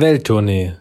Welttournee, 0.00 0.74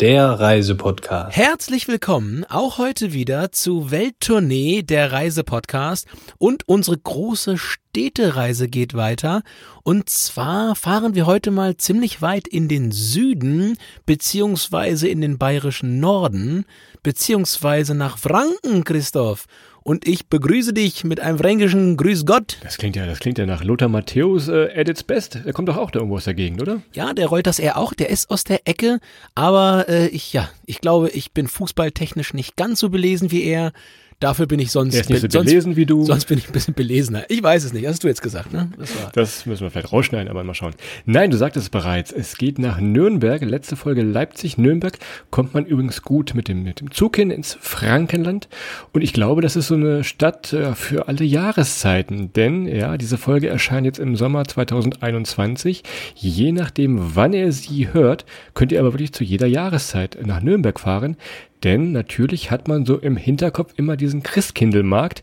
der 0.00 0.28
Reisepodcast. 0.40 1.36
Herzlich 1.36 1.86
willkommen 1.86 2.44
auch 2.48 2.76
heute 2.78 3.12
wieder 3.12 3.52
zu 3.52 3.92
Welttournee, 3.92 4.82
der 4.82 5.12
Reisepodcast. 5.12 6.08
Und 6.38 6.66
unsere 6.66 6.98
große 6.98 7.56
Städtereise 7.56 8.66
geht 8.66 8.94
weiter. 8.94 9.42
Und 9.84 10.08
zwar 10.08 10.74
fahren 10.74 11.14
wir 11.14 11.24
heute 11.24 11.52
mal 11.52 11.76
ziemlich 11.76 12.20
weit 12.20 12.48
in 12.48 12.66
den 12.66 12.90
Süden, 12.90 13.78
beziehungsweise 14.06 15.06
in 15.06 15.20
den 15.20 15.38
bayerischen 15.38 16.00
Norden, 16.00 16.64
beziehungsweise 17.04 17.94
nach 17.94 18.18
Franken, 18.18 18.82
Christoph 18.82 19.46
und 19.84 20.08
ich 20.08 20.26
begrüße 20.26 20.72
dich 20.72 21.04
mit 21.04 21.20
einem 21.20 21.38
fränkischen 21.38 21.96
Grüß 21.96 22.26
Gott. 22.26 22.56
Das 22.62 22.78
klingt 22.78 22.96
ja, 22.96 23.06
das 23.06 23.20
klingt 23.20 23.38
ja 23.38 23.46
nach 23.46 23.62
Lothar 23.62 23.88
Matthäus 23.88 24.48
äh, 24.48 24.70
at 24.74 24.88
its 24.88 25.04
best. 25.04 25.38
Der 25.44 25.52
kommt 25.52 25.68
doch 25.68 25.76
auch 25.76 25.90
da 25.90 26.00
irgendwo 26.00 26.16
aus 26.16 26.24
der 26.24 26.34
Gegend, 26.34 26.60
oder? 26.62 26.80
Ja, 26.94 27.12
der 27.12 27.26
rollt 27.28 27.46
das 27.46 27.58
eher 27.58 27.76
auch. 27.76 27.92
Der 27.92 28.08
ist 28.08 28.30
aus 28.30 28.44
der 28.44 28.66
Ecke, 28.66 28.98
aber 29.34 29.88
äh, 29.88 30.08
ich 30.08 30.32
ja, 30.32 30.50
ich 30.64 30.80
glaube, 30.80 31.10
ich 31.10 31.32
bin 31.32 31.46
fußballtechnisch 31.46 32.32
nicht 32.34 32.56
ganz 32.56 32.80
so 32.80 32.88
belesen 32.88 33.30
wie 33.30 33.44
er. 33.44 33.72
Dafür 34.20 34.46
bin 34.46 34.58
ich 34.58 34.70
sonst. 34.70 34.94
Ist 34.94 35.10
nicht 35.10 35.20
so 35.20 35.28
sonst, 35.28 35.46
belesen 35.46 35.76
wie 35.76 35.86
du. 35.86 36.04
Sonst 36.04 36.26
bin 36.26 36.38
ich 36.38 36.48
ein 36.48 36.52
bisschen 36.52 36.74
belesener. 36.74 37.24
Ich 37.28 37.42
weiß 37.42 37.64
es 37.64 37.72
nicht. 37.72 37.86
Hast 37.86 38.02
du 38.04 38.08
jetzt 38.08 38.22
gesagt, 38.22 38.52
ne? 38.52 38.70
Das, 38.78 38.90
das, 39.12 39.46
müssen 39.46 39.62
wir 39.62 39.70
vielleicht 39.70 39.92
rausschneiden, 39.92 40.28
aber 40.28 40.44
mal 40.44 40.54
schauen. 40.54 40.74
Nein, 41.04 41.30
du 41.30 41.36
sagtest 41.36 41.66
es 41.66 41.70
bereits. 41.70 42.12
Es 42.12 42.36
geht 42.36 42.58
nach 42.58 42.80
Nürnberg. 42.80 43.42
Letzte 43.42 43.76
Folge 43.76 44.02
Leipzig, 44.02 44.56
Nürnberg. 44.58 44.98
Kommt 45.30 45.54
man 45.54 45.66
übrigens 45.66 46.02
gut 46.02 46.34
mit 46.34 46.48
dem, 46.48 46.62
mit 46.62 46.80
dem 46.80 46.90
Zug 46.90 47.16
hin 47.16 47.30
ins 47.30 47.56
Frankenland. 47.60 48.48
Und 48.92 49.02
ich 49.02 49.12
glaube, 49.12 49.42
das 49.42 49.56
ist 49.56 49.68
so 49.68 49.74
eine 49.74 50.04
Stadt 50.04 50.52
äh, 50.52 50.74
für 50.74 51.08
alle 51.08 51.24
Jahreszeiten. 51.24 52.32
Denn, 52.32 52.66
ja, 52.66 52.96
diese 52.96 53.18
Folge 53.18 53.48
erscheint 53.48 53.86
jetzt 53.86 53.98
im 53.98 54.16
Sommer 54.16 54.44
2021. 54.44 55.82
Je 56.14 56.52
nachdem, 56.52 57.16
wann 57.16 57.32
ihr 57.32 57.52
sie 57.52 57.92
hört, 57.92 58.24
könnt 58.54 58.72
ihr 58.72 58.80
aber 58.80 58.92
wirklich 58.92 59.12
zu 59.12 59.24
jeder 59.24 59.46
Jahreszeit 59.46 60.18
nach 60.24 60.40
Nürnberg 60.40 60.78
fahren. 60.78 61.16
Denn 61.64 61.92
natürlich 61.92 62.50
hat 62.50 62.68
man 62.68 62.84
so 62.84 62.98
im 62.98 63.16
Hinterkopf 63.16 63.72
immer 63.76 63.96
diesen 63.96 64.22
Christkindlmarkt. 64.22 65.22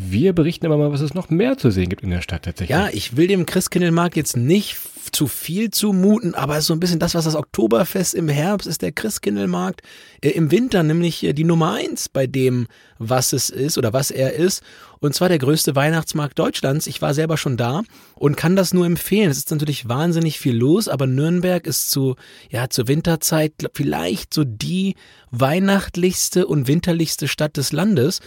Wir 0.00 0.32
berichten 0.32 0.64
aber 0.64 0.76
mal, 0.76 0.92
was 0.92 1.00
es 1.00 1.12
noch 1.12 1.28
mehr 1.28 1.58
zu 1.58 1.72
sehen 1.72 1.88
gibt 1.88 2.04
in 2.04 2.10
der 2.10 2.22
Stadt 2.22 2.44
tatsächlich. 2.44 2.70
Ja, 2.70 2.88
ich 2.92 3.16
will 3.16 3.26
dem 3.26 3.46
Christkindlmarkt 3.46 4.16
jetzt 4.16 4.36
nicht 4.36 4.76
zu 5.10 5.26
viel 5.26 5.72
zumuten, 5.72 6.36
aber 6.36 6.60
so 6.60 6.72
ein 6.72 6.78
bisschen 6.78 7.00
das, 7.00 7.16
was 7.16 7.24
das 7.24 7.34
Oktoberfest 7.34 8.14
im 8.14 8.28
Herbst 8.28 8.68
ist, 8.68 8.82
der 8.82 8.92
Christkindlmarkt 8.92 9.82
äh, 10.20 10.30
im 10.30 10.52
Winter, 10.52 10.84
nämlich 10.84 11.24
äh, 11.24 11.32
die 11.32 11.42
Nummer 11.42 11.72
eins 11.72 12.08
bei 12.08 12.28
dem, 12.28 12.68
was 12.98 13.32
es 13.32 13.50
ist 13.50 13.76
oder 13.76 13.92
was 13.92 14.12
er 14.12 14.34
ist. 14.34 14.62
Und 15.00 15.16
zwar 15.16 15.28
der 15.28 15.38
größte 15.38 15.74
Weihnachtsmarkt 15.74 16.38
Deutschlands. 16.38 16.86
Ich 16.86 17.02
war 17.02 17.12
selber 17.12 17.36
schon 17.36 17.56
da 17.56 17.82
und 18.14 18.36
kann 18.36 18.54
das 18.54 18.72
nur 18.72 18.86
empfehlen. 18.86 19.30
Es 19.32 19.38
ist 19.38 19.50
natürlich 19.50 19.88
wahnsinnig 19.88 20.38
viel 20.38 20.56
los, 20.56 20.86
aber 20.86 21.08
Nürnberg 21.08 21.66
ist 21.66 21.90
zu, 21.90 22.14
ja, 22.50 22.70
zur 22.70 22.86
Winterzeit 22.86 23.52
vielleicht 23.74 24.32
so 24.32 24.44
die 24.44 24.94
weihnachtlichste 25.32 26.46
und 26.46 26.68
winterlichste 26.68 27.26
Stadt 27.26 27.56
des 27.56 27.72
Landes. 27.72 28.20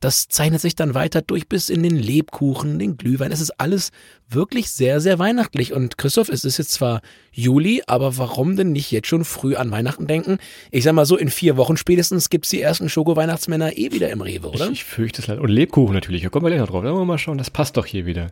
Das 0.00 0.28
zeichnet 0.28 0.62
sich 0.62 0.74
dann 0.74 0.94
weiter 0.94 1.20
durch 1.20 1.46
bis 1.46 1.68
in 1.68 1.82
den 1.82 1.96
Lebkuchen, 1.96 2.78
den 2.78 2.96
Glühwein. 2.96 3.32
Es 3.32 3.42
ist 3.42 3.60
alles 3.60 3.92
wirklich 4.30 4.70
sehr, 4.70 4.98
sehr 5.00 5.18
weihnachtlich. 5.18 5.74
Und 5.74 5.98
Christoph, 5.98 6.30
es 6.30 6.44
ist 6.44 6.56
jetzt 6.56 6.72
zwar 6.72 7.02
Juli, 7.32 7.82
aber 7.86 8.16
warum 8.16 8.56
denn 8.56 8.72
nicht 8.72 8.90
jetzt 8.90 9.08
schon 9.08 9.24
früh 9.24 9.56
an 9.56 9.70
Weihnachten 9.70 10.06
denken? 10.06 10.38
Ich 10.70 10.84
sag 10.84 10.94
mal 10.94 11.04
so, 11.04 11.18
in 11.18 11.28
vier 11.28 11.58
Wochen 11.58 11.76
spätestens 11.76 12.30
gibt's 12.30 12.48
die 12.48 12.62
ersten 12.62 12.88
Schoko-Weihnachtsmänner 12.88 13.76
eh 13.76 13.92
wieder 13.92 14.08
im 14.08 14.22
Rewe, 14.22 14.48
oder? 14.48 14.66
Ich, 14.66 14.72
ich 14.72 14.84
fürchte 14.84 15.20
es 15.20 15.28
leider. 15.28 15.42
Und 15.42 15.50
Lebkuchen 15.50 15.94
natürlich, 15.94 16.22
da 16.22 16.30
kommen 16.30 16.46
wir 16.46 16.50
gleich 16.50 16.60
noch 16.60 16.70
drauf. 16.70 16.82
Da 16.82 16.90
wollen 16.90 17.02
wir 17.02 17.04
mal 17.04 17.18
schauen, 17.18 17.36
das 17.36 17.50
passt 17.50 17.76
doch 17.76 17.84
hier 17.84 18.06
wieder. 18.06 18.28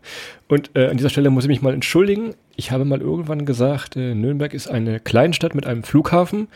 Und 0.48 0.70
äh, 0.74 0.86
an 0.86 0.96
dieser 0.96 1.11
Stelle 1.11 1.28
muss 1.28 1.44
ich 1.44 1.48
mich 1.48 1.61
mal 1.61 1.74
entschuldigen. 1.74 2.34
Ich 2.56 2.70
habe 2.70 2.86
mal 2.86 3.02
irgendwann 3.02 3.44
gesagt, 3.44 3.94
äh, 3.96 4.14
Nürnberg 4.14 4.55
ist 4.55 4.69
eine 4.69 5.00
Kleinstadt 5.00 5.55
mit 5.55 5.66
einem 5.66 5.83
Flughafen 5.83 6.48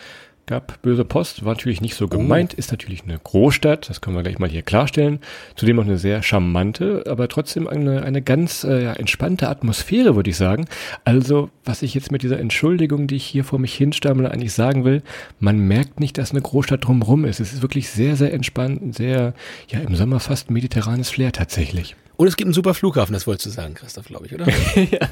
gab 0.46 0.82
böse 0.82 1.04
Post, 1.04 1.44
war 1.44 1.54
natürlich 1.54 1.80
nicht 1.80 1.94
so 1.94 2.08
gemeint, 2.08 2.52
oh. 2.54 2.58
ist 2.58 2.70
natürlich 2.70 3.04
eine 3.04 3.18
Großstadt, 3.18 3.88
das 3.88 4.00
können 4.00 4.16
wir 4.16 4.22
gleich 4.22 4.38
mal 4.38 4.48
hier 4.48 4.62
klarstellen. 4.62 5.20
Zudem 5.56 5.78
auch 5.78 5.84
eine 5.84 5.98
sehr 5.98 6.22
charmante, 6.22 7.04
aber 7.06 7.28
trotzdem 7.28 7.68
eine, 7.68 8.02
eine 8.02 8.22
ganz 8.22 8.64
äh, 8.64 8.84
ja, 8.84 8.92
entspannte 8.94 9.48
Atmosphäre, 9.48 10.16
würde 10.16 10.30
ich 10.30 10.36
sagen. 10.36 10.66
Also, 11.04 11.50
was 11.64 11.82
ich 11.82 11.94
jetzt 11.94 12.10
mit 12.10 12.22
dieser 12.22 12.40
Entschuldigung, 12.40 13.06
die 13.06 13.16
ich 13.16 13.24
hier 13.24 13.44
vor 13.44 13.58
mich 13.58 13.74
hinstammle, 13.74 14.30
eigentlich 14.30 14.52
sagen 14.52 14.84
will, 14.84 15.02
man 15.38 15.58
merkt 15.58 16.00
nicht, 16.00 16.18
dass 16.18 16.32
eine 16.32 16.42
Großstadt 16.42 16.86
drumherum 16.86 17.24
ist. 17.24 17.40
Es 17.40 17.52
ist 17.52 17.62
wirklich 17.62 17.88
sehr, 17.88 18.16
sehr 18.16 18.32
entspannt, 18.32 18.94
sehr, 18.94 19.34
ja, 19.68 19.80
im 19.80 19.94
Sommer 19.94 20.20
fast 20.20 20.50
mediterranes 20.50 21.10
Flair 21.10 21.32
tatsächlich. 21.32 21.96
Und 22.16 22.28
es 22.28 22.36
gibt 22.36 22.46
einen 22.46 22.54
super 22.54 22.74
Flughafen, 22.74 23.14
das 23.14 23.26
wolltest 23.26 23.46
du 23.46 23.50
sagen, 23.50 23.74
Christoph, 23.74 24.06
glaube 24.06 24.26
ich, 24.26 24.34
oder? 24.34 24.46
ja. 24.76 25.08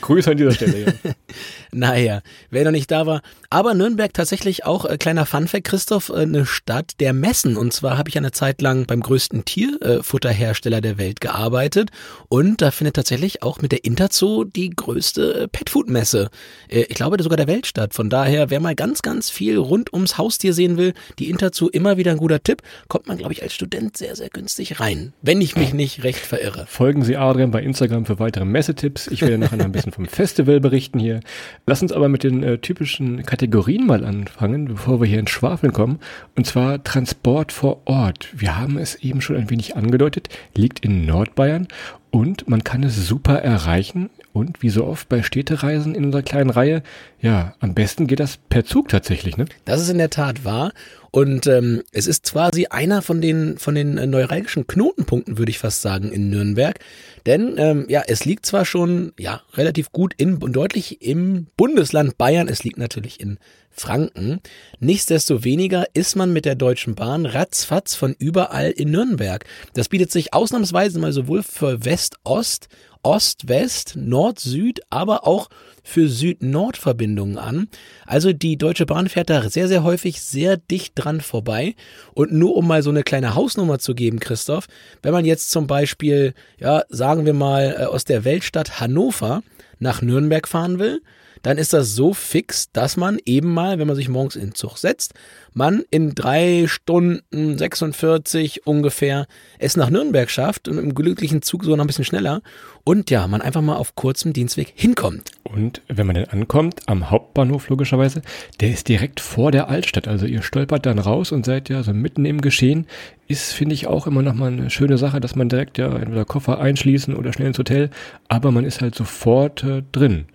Grüße 0.00 0.30
an 0.30 0.36
dieser 0.36 0.52
Stelle, 0.52 0.80
ja. 0.80 0.92
naja, 1.72 2.20
wer 2.50 2.64
noch 2.64 2.70
nicht 2.70 2.90
da 2.90 3.06
war. 3.06 3.22
Aber 3.50 3.72
Nürnberg 3.72 4.12
tatsächlich 4.12 4.66
auch, 4.66 4.84
äh, 4.84 4.98
kleiner 4.98 5.24
Funfact, 5.24 5.64
Christoph, 5.64 6.10
äh, 6.10 6.20
eine 6.20 6.44
Stadt 6.44 7.00
der 7.00 7.14
Messen. 7.14 7.56
Und 7.56 7.72
zwar 7.72 7.96
habe 7.96 8.10
ich 8.10 8.18
eine 8.18 8.30
Zeit 8.30 8.60
lang 8.60 8.84
beim 8.84 9.00
größten 9.00 9.46
Tierfutterhersteller 9.46 10.82
der 10.82 10.98
Welt 10.98 11.22
gearbeitet. 11.22 11.88
Und 12.28 12.60
da 12.60 12.70
findet 12.70 12.96
tatsächlich 12.96 13.42
auch 13.42 13.62
mit 13.62 13.72
der 13.72 13.86
Interzoo 13.86 14.44
die 14.44 14.68
größte 14.68 15.44
äh, 15.44 15.48
Petfood-Messe. 15.48 16.28
Äh, 16.68 16.82
ich 16.90 16.94
glaube 16.94 17.22
sogar 17.22 17.38
der 17.38 17.46
Welt 17.46 17.66
statt. 17.66 17.94
Von 17.94 18.10
daher, 18.10 18.50
wer 18.50 18.60
mal 18.60 18.74
ganz, 18.74 19.00
ganz 19.00 19.30
viel 19.30 19.56
rund 19.56 19.94
ums 19.94 20.18
Haustier 20.18 20.52
sehen 20.52 20.76
will, 20.76 20.92
die 21.18 21.30
Interzoo 21.30 21.68
immer 21.68 21.96
wieder 21.96 22.10
ein 22.10 22.18
guter 22.18 22.42
Tipp. 22.42 22.60
Kommt 22.88 23.06
man, 23.06 23.16
glaube 23.16 23.32
ich, 23.32 23.42
als 23.42 23.54
Student 23.54 23.96
sehr, 23.96 24.14
sehr 24.14 24.28
günstig 24.28 24.78
rein. 24.78 25.14
Wenn 25.22 25.40
ich 25.40 25.56
mich 25.56 25.72
nicht 25.72 26.04
recht 26.04 26.20
verirre. 26.20 26.66
Folgen 26.68 27.02
Sie 27.02 27.16
Adrian 27.16 27.50
bei 27.50 27.62
Instagram 27.62 28.04
für 28.04 28.18
weitere 28.18 28.44
Messetipps. 28.44 29.06
Ich 29.06 29.22
werde 29.22 29.38
nachher 29.38 29.56
noch 29.56 29.64
ein 29.64 29.72
bisschen 29.72 29.92
vom 29.92 30.04
Festival 30.04 30.60
berichten 30.60 30.98
hier. 30.98 31.20
Lass 31.64 31.80
uns 31.80 31.92
aber 31.92 32.10
mit 32.10 32.24
den 32.24 32.42
äh, 32.42 32.58
typischen 32.58 33.22
Kategorien 33.22 33.37
mal 33.86 34.04
anfangen, 34.04 34.66
bevor 34.66 35.00
wir 35.00 35.06
hier 35.06 35.20
ins 35.20 35.30
Schwafeln 35.30 35.72
kommen. 35.72 35.98
Und 36.36 36.46
zwar 36.46 36.82
Transport 36.82 37.52
vor 37.52 37.82
Ort. 37.86 38.28
Wir 38.34 38.58
haben 38.58 38.78
es 38.78 38.96
eben 38.96 39.20
schon 39.20 39.36
ein 39.36 39.50
wenig 39.50 39.76
angedeutet, 39.76 40.28
liegt 40.54 40.84
in 40.84 41.06
Nordbayern 41.06 41.68
und 42.10 42.48
man 42.48 42.64
kann 42.64 42.82
es 42.82 43.06
super 43.06 43.38
erreichen. 43.40 44.10
Und 44.32 44.62
wie 44.62 44.68
so 44.68 44.84
oft 44.84 45.08
bei 45.08 45.22
Städtereisen 45.22 45.94
in 45.94 46.04
unserer 46.04 46.22
kleinen 46.22 46.50
Reihe, 46.50 46.82
ja, 47.20 47.54
am 47.60 47.74
besten 47.74 48.06
geht 48.06 48.20
das 48.20 48.36
per 48.36 48.64
Zug 48.64 48.88
tatsächlich, 48.88 49.36
ne? 49.36 49.46
Das 49.64 49.80
ist 49.80 49.88
in 49.88 49.98
der 49.98 50.10
Tat 50.10 50.44
wahr. 50.44 50.72
Und 51.18 51.48
ähm, 51.48 51.82
es 51.90 52.06
ist 52.06 52.30
quasi 52.30 52.66
einer 52.66 53.02
von 53.02 53.20
den, 53.20 53.58
von 53.58 53.74
den 53.74 53.98
äh, 53.98 54.06
neuralgischen 54.06 54.68
Knotenpunkten, 54.68 55.36
würde 55.36 55.50
ich 55.50 55.58
fast 55.58 55.82
sagen, 55.82 56.12
in 56.12 56.30
Nürnberg. 56.30 56.78
Denn 57.26 57.54
ähm, 57.56 57.86
ja, 57.88 58.04
es 58.06 58.24
liegt 58.24 58.46
zwar 58.46 58.64
schon 58.64 59.12
ja 59.18 59.42
relativ 59.54 59.90
gut 59.90 60.14
in 60.16 60.38
deutlich 60.38 61.02
im 61.02 61.48
Bundesland 61.56 62.18
Bayern, 62.18 62.46
es 62.46 62.62
liegt 62.62 62.78
natürlich 62.78 63.18
in 63.18 63.40
Franken. 63.72 64.38
Nichtsdestoweniger 64.78 65.86
ist 65.92 66.14
man 66.14 66.32
mit 66.32 66.44
der 66.44 66.54
Deutschen 66.54 66.94
Bahn 66.94 67.26
ratzfatz 67.26 67.96
von 67.96 68.14
überall 68.16 68.70
in 68.70 68.92
Nürnberg. 68.92 69.44
Das 69.74 69.88
bietet 69.88 70.12
sich 70.12 70.34
ausnahmsweise 70.34 71.00
mal 71.00 71.12
sowohl 71.12 71.42
für 71.42 71.84
West-Ost 71.84 72.68
Ost-West, 73.02 73.94
Nord-Süd, 73.96 74.80
aber 74.90 75.26
auch 75.26 75.48
für 75.82 76.08
Süd-Nord-Verbindungen 76.08 77.38
an. 77.38 77.68
Also 78.06 78.32
die 78.32 78.58
Deutsche 78.58 78.86
Bahn 78.86 79.08
fährt 79.08 79.30
da 79.30 79.48
sehr, 79.48 79.68
sehr 79.68 79.82
häufig 79.82 80.20
sehr 80.20 80.56
dicht 80.56 80.92
dran 80.96 81.20
vorbei. 81.20 81.74
Und 82.14 82.32
nur 82.32 82.56
um 82.56 82.66
mal 82.66 82.82
so 82.82 82.90
eine 82.90 83.02
kleine 83.02 83.34
Hausnummer 83.34 83.78
zu 83.78 83.94
geben, 83.94 84.20
Christoph, 84.20 84.66
wenn 85.02 85.12
man 85.12 85.24
jetzt 85.24 85.50
zum 85.50 85.66
Beispiel, 85.66 86.34
ja, 86.58 86.82
sagen 86.88 87.24
wir 87.26 87.34
mal, 87.34 87.76
äh, 87.78 87.84
aus 87.84 88.04
der 88.04 88.24
Weltstadt 88.24 88.80
Hannover 88.80 89.42
nach 89.78 90.02
Nürnberg 90.02 90.46
fahren 90.46 90.78
will, 90.78 91.00
dann 91.42 91.58
ist 91.58 91.72
das 91.72 91.94
so 91.94 92.14
fix, 92.14 92.70
dass 92.72 92.96
man 92.96 93.18
eben 93.24 93.52
mal, 93.52 93.78
wenn 93.78 93.86
man 93.86 93.96
sich 93.96 94.08
morgens 94.08 94.36
in 94.36 94.42
den 94.42 94.54
Zug 94.54 94.78
setzt, 94.78 95.14
man 95.54 95.82
in 95.90 96.14
drei 96.14 96.66
Stunden 96.68 97.58
46 97.58 98.66
ungefähr 98.66 99.26
es 99.58 99.76
nach 99.76 99.90
Nürnberg 99.90 100.30
schafft 100.30 100.68
und 100.68 100.78
im 100.78 100.94
glücklichen 100.94 101.42
Zug 101.42 101.64
so 101.64 101.74
noch 101.74 101.84
ein 101.84 101.86
bisschen 101.86 102.04
schneller 102.04 102.42
und 102.84 103.10
ja, 103.10 103.26
man 103.26 103.42
einfach 103.42 103.60
mal 103.60 103.76
auf 103.76 103.94
kurzem 103.94 104.32
Dienstweg 104.32 104.72
hinkommt. 104.74 105.32
Und 105.44 105.82
wenn 105.88 106.06
man 106.06 106.16
dann 106.16 106.26
ankommt, 106.26 106.80
am 106.86 107.10
Hauptbahnhof 107.10 107.68
logischerweise, 107.68 108.22
der 108.60 108.70
ist 108.70 108.88
direkt 108.88 109.20
vor 109.20 109.50
der 109.50 109.68
Altstadt. 109.68 110.08
Also 110.08 110.26
ihr 110.26 110.42
stolpert 110.42 110.86
dann 110.86 110.98
raus 110.98 111.32
und 111.32 111.44
seid 111.44 111.68
ja 111.68 111.82
so 111.82 111.92
mitten 111.92 112.24
im 112.24 112.40
Geschehen. 112.40 112.86
Ist, 113.26 113.52
finde 113.52 113.74
ich, 113.74 113.86
auch 113.86 114.06
immer 114.06 114.22
nochmal 114.22 114.52
eine 114.52 114.70
schöne 114.70 114.96
Sache, 114.96 115.20
dass 115.20 115.36
man 115.36 115.50
direkt 115.50 115.76
ja 115.76 115.94
entweder 115.94 116.24
Koffer 116.24 116.60
einschließen 116.60 117.14
oder 117.14 117.32
schnell 117.32 117.48
ins 117.48 117.58
Hotel, 117.58 117.90
aber 118.28 118.52
man 118.52 118.64
ist 118.64 118.80
halt 118.80 118.94
sofort 118.94 119.64
äh, 119.64 119.82
drin. 119.92 120.26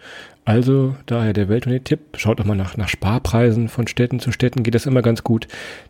Also 0.46 0.96
daher 1.06 1.32
der 1.32 1.48
Welttournee-Tipp, 1.48 2.18
schaut 2.18 2.40
doch 2.40 2.46
mal 2.46 2.56
nach, 2.56 2.76
nach 2.76 2.90
Sparpreisen 2.90 3.70
von 3.70 3.88
Städten 3.88 4.20
zu 4.20 4.32
Städten, 4.32 4.64
geht 4.64 4.76
das 4.76 4.86
immer 4.86 5.02
ganz 5.02 5.24
gut. 5.24 5.48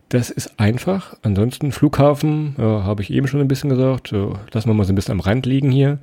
Das 0.09 0.29
ist 0.29 0.59
einfach. 0.59 1.15
Ansonsten 1.23 1.71
Flughafen, 1.71 2.55
ja, 2.59 2.83
habe 2.83 3.01
ich 3.01 3.11
eben 3.11 3.27
schon 3.27 3.41
ein 3.41 3.47
bisschen 3.47 3.69
gesagt, 3.69 4.09
so, 4.09 4.37
lassen 4.51 4.69
wir 4.69 4.75
mal 4.75 4.83
so 4.83 4.93
ein 4.93 4.95
bisschen 4.95 5.13
am 5.13 5.21
Rand 5.21 5.45
liegen 5.47 5.71
hier. 5.71 5.97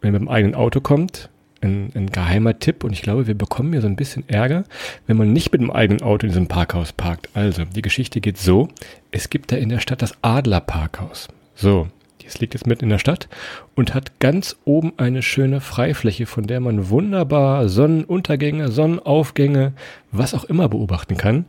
Wenn 0.00 0.08
ihr 0.08 0.18
mit 0.18 0.22
dem 0.22 0.28
eigenen 0.28 0.54
Auto 0.56 0.80
kommt, 0.80 1.28
ein, 1.60 1.90
ein 1.94 2.10
geheimer 2.10 2.58
Tipp 2.58 2.84
und 2.84 2.92
ich 2.92 3.02
glaube, 3.02 3.26
wir 3.26 3.36
bekommen 3.36 3.72
hier 3.72 3.80
so 3.80 3.86
ein 3.86 3.96
bisschen 3.96 4.28
Ärger, 4.28 4.64
wenn 5.06 5.16
man 5.16 5.32
nicht 5.32 5.52
mit 5.52 5.60
dem 5.60 5.70
eigenen 5.70 6.02
Auto 6.02 6.26
in 6.26 6.32
diesem 6.32 6.48
Parkhaus 6.48 6.92
parkt. 6.92 7.28
Also, 7.34 7.64
die 7.64 7.82
Geschichte 7.82 8.20
geht 8.20 8.38
so, 8.38 8.68
es 9.12 9.30
gibt 9.30 9.52
da 9.52 9.56
in 9.56 9.68
der 9.68 9.80
Stadt 9.80 10.02
das 10.02 10.14
Adler 10.20 10.60
Parkhaus. 10.60 11.28
So, 11.54 11.88
Das 12.24 12.40
liegt 12.40 12.54
jetzt 12.54 12.66
mitten 12.66 12.84
in 12.84 12.90
der 12.90 12.98
Stadt 12.98 13.28
und 13.74 13.94
hat 13.94 14.18
ganz 14.18 14.56
oben 14.64 14.92
eine 14.96 15.22
schöne 15.22 15.60
Freifläche, 15.60 16.26
von 16.26 16.46
der 16.46 16.60
man 16.60 16.88
wunderbar 16.88 17.68
Sonnenuntergänge, 17.68 18.70
Sonnenaufgänge, 18.70 19.72
was 20.10 20.34
auch 20.34 20.44
immer 20.44 20.68
beobachten 20.68 21.16
kann. 21.16 21.44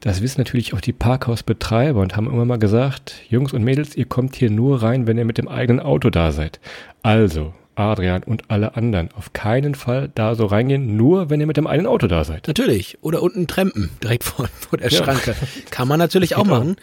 Das 0.00 0.22
wissen 0.22 0.40
natürlich 0.40 0.74
auch 0.74 0.80
die 0.80 0.92
Parkhausbetreiber 0.92 2.00
und 2.00 2.16
haben 2.16 2.30
immer 2.30 2.44
mal 2.44 2.58
gesagt, 2.58 3.16
Jungs 3.28 3.52
und 3.52 3.64
Mädels, 3.64 3.96
ihr 3.96 4.04
kommt 4.04 4.36
hier 4.36 4.50
nur 4.50 4.82
rein, 4.82 5.06
wenn 5.06 5.18
ihr 5.18 5.24
mit 5.24 5.38
dem 5.38 5.48
eigenen 5.48 5.80
Auto 5.80 6.08
da 6.08 6.30
seid. 6.30 6.60
Also, 7.02 7.52
Adrian 7.74 8.22
und 8.22 8.50
alle 8.50 8.76
anderen, 8.76 9.10
auf 9.16 9.32
keinen 9.32 9.74
Fall 9.74 10.10
da 10.14 10.34
so 10.34 10.46
reingehen, 10.46 10.96
nur 10.96 11.30
wenn 11.30 11.40
ihr 11.40 11.46
mit 11.46 11.56
dem 11.56 11.66
eigenen 11.66 11.86
Auto 11.86 12.06
da 12.06 12.24
seid. 12.24 12.46
Natürlich. 12.48 12.98
Oder 13.02 13.22
unten 13.22 13.46
trampen, 13.46 13.90
direkt 14.02 14.24
vor, 14.24 14.48
vor 14.48 14.78
der 14.78 14.90
Schranke. 14.90 15.34
Kann 15.70 15.88
man 15.88 15.98
natürlich 15.98 16.36
auch 16.36 16.44
machen. 16.44 16.76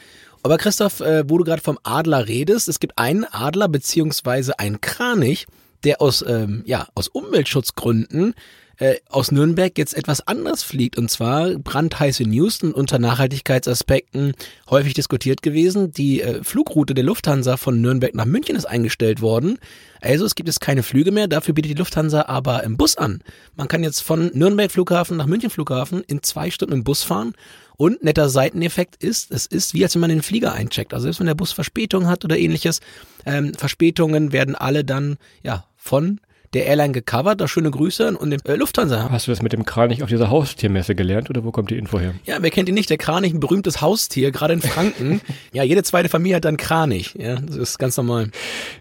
Aber 0.46 0.60
Christoph, 0.60 1.00
äh, 1.00 1.28
wo 1.28 1.40
du 1.40 1.44
gerade 1.44 1.64
vom 1.64 1.80
Adler 1.82 2.28
redest, 2.28 2.68
es 2.68 2.80
gibt 2.80 3.00
einen 3.00 3.24
Adler 3.24 3.68
beziehungsweise 3.68 4.60
einen 4.60 4.80
Kranich, 4.80 5.48
der 5.84 6.04
aus, 6.04 6.24
ähm, 6.28 6.62
ja, 6.68 6.88
aus 6.94 7.08
Umweltschutzgründen 7.08 8.36
äh, 8.78 8.98
aus 9.10 9.32
Nürnberg 9.32 9.76
jetzt 9.76 9.96
etwas 9.96 10.28
anders 10.28 10.62
fliegt. 10.62 11.00
Und 11.00 11.10
zwar 11.10 11.50
brandheiße 11.56 12.24
News 12.24 12.62
und 12.62 12.74
unter 12.74 13.00
Nachhaltigkeitsaspekten 13.00 14.34
häufig 14.70 14.94
diskutiert 14.94 15.42
gewesen. 15.42 15.92
Die 15.92 16.22
äh, 16.22 16.44
Flugroute 16.44 16.94
der 16.94 17.06
Lufthansa 17.06 17.58
von 17.58 17.82
Nürnberg 17.82 18.14
nach 18.14 18.26
München 18.26 18.56
ist 18.56 18.66
eingestellt 18.66 19.22
worden. 19.22 19.58
Also 20.02 20.26
es 20.26 20.36
gibt 20.36 20.48
jetzt 20.48 20.62
keine 20.62 20.84
Flüge 20.84 21.12
mehr, 21.12 21.28
dafür 21.28 21.56
bietet 21.56 21.72
die 21.72 21.80
Lufthansa 21.80 22.26
aber 22.28 22.64
im 22.64 22.78
Bus 22.78 22.98
an. 22.98 23.24
Man 23.56 23.68
kann 23.68 23.84
jetzt 23.84 24.02
von 24.02 24.30
Nürnberg 24.36 24.72
Flughafen 24.72 25.18
nach 25.18 25.26
München 25.26 25.50
Flughafen 25.50 26.04
in 26.06 26.22
zwei 26.22 26.52
Stunden 26.52 26.76
im 26.76 26.84
Bus 26.84 27.02
fahren. 27.02 27.34
Und 27.78 28.04
netter 28.04 28.30
Seiteneffekt 28.30 29.04
ist, 29.04 29.32
es 29.32 29.46
ist 29.46 29.74
wie 29.74 29.84
als 29.84 29.96
wenn 29.96 30.02
man 30.02 30.10
den 30.10 30.22
Flieger 30.22 30.54
eincheckt. 30.54 30.94
Also 30.94 31.04
selbst 31.04 31.20
wenn 31.20 31.28
der 31.28 31.36
Bus 31.36 31.52
Verspätung 31.52 32.08
hat 32.08 32.24
oder 32.26 32.38
ähnliches, 32.38 32.80
ähm, 33.26 33.54
Verspätungen 33.54 34.32
werden 34.32 34.56
alle 34.56 34.84
dann 34.84 35.18
ja 35.44 35.66
von 35.76 36.20
der 36.56 36.66
Airline 36.66 36.94
gecovert. 36.94 37.40
Da 37.42 37.48
schöne 37.48 37.70
Grüße 37.70 38.18
und 38.18 38.32
dem 38.32 38.40
äh, 38.46 38.56
Lufthansa. 38.56 39.10
Hast 39.12 39.28
du 39.28 39.32
das 39.32 39.42
mit 39.42 39.54
dem 39.54 39.66
Kranich 39.66 40.02
auf 40.02 40.10
dieser 40.10 40.30
Haustiermesse 40.30 40.96
gelernt 40.96 41.30
oder 41.30 41.44
wo 41.44 41.52
kommt 41.52 41.70
die 41.70 41.78
Info 41.78 42.00
her? 42.00 42.16
Ja, 42.26 42.38
wer 42.42 42.50
kennt 42.50 42.70
ihn 42.70 42.76
nicht? 42.76 42.90
Der 42.90 42.98
Kranich, 42.98 43.34
ein 43.34 43.40
berühmtes 43.40 43.82
Haustier, 43.82 44.32
gerade 44.32 44.54
in 44.54 44.62
Franken. 44.62 45.22
ja, 45.54 45.64
jede 45.64 45.84
zweite 45.84 46.10
Familie 46.10 46.38
hat 46.38 46.46
dann 46.46 46.58
Kranich. 46.58 47.14
Ja, 47.18 47.36
das 47.36 47.56
ist 47.56 47.78
ganz 47.78 47.98
normal. 47.98 48.32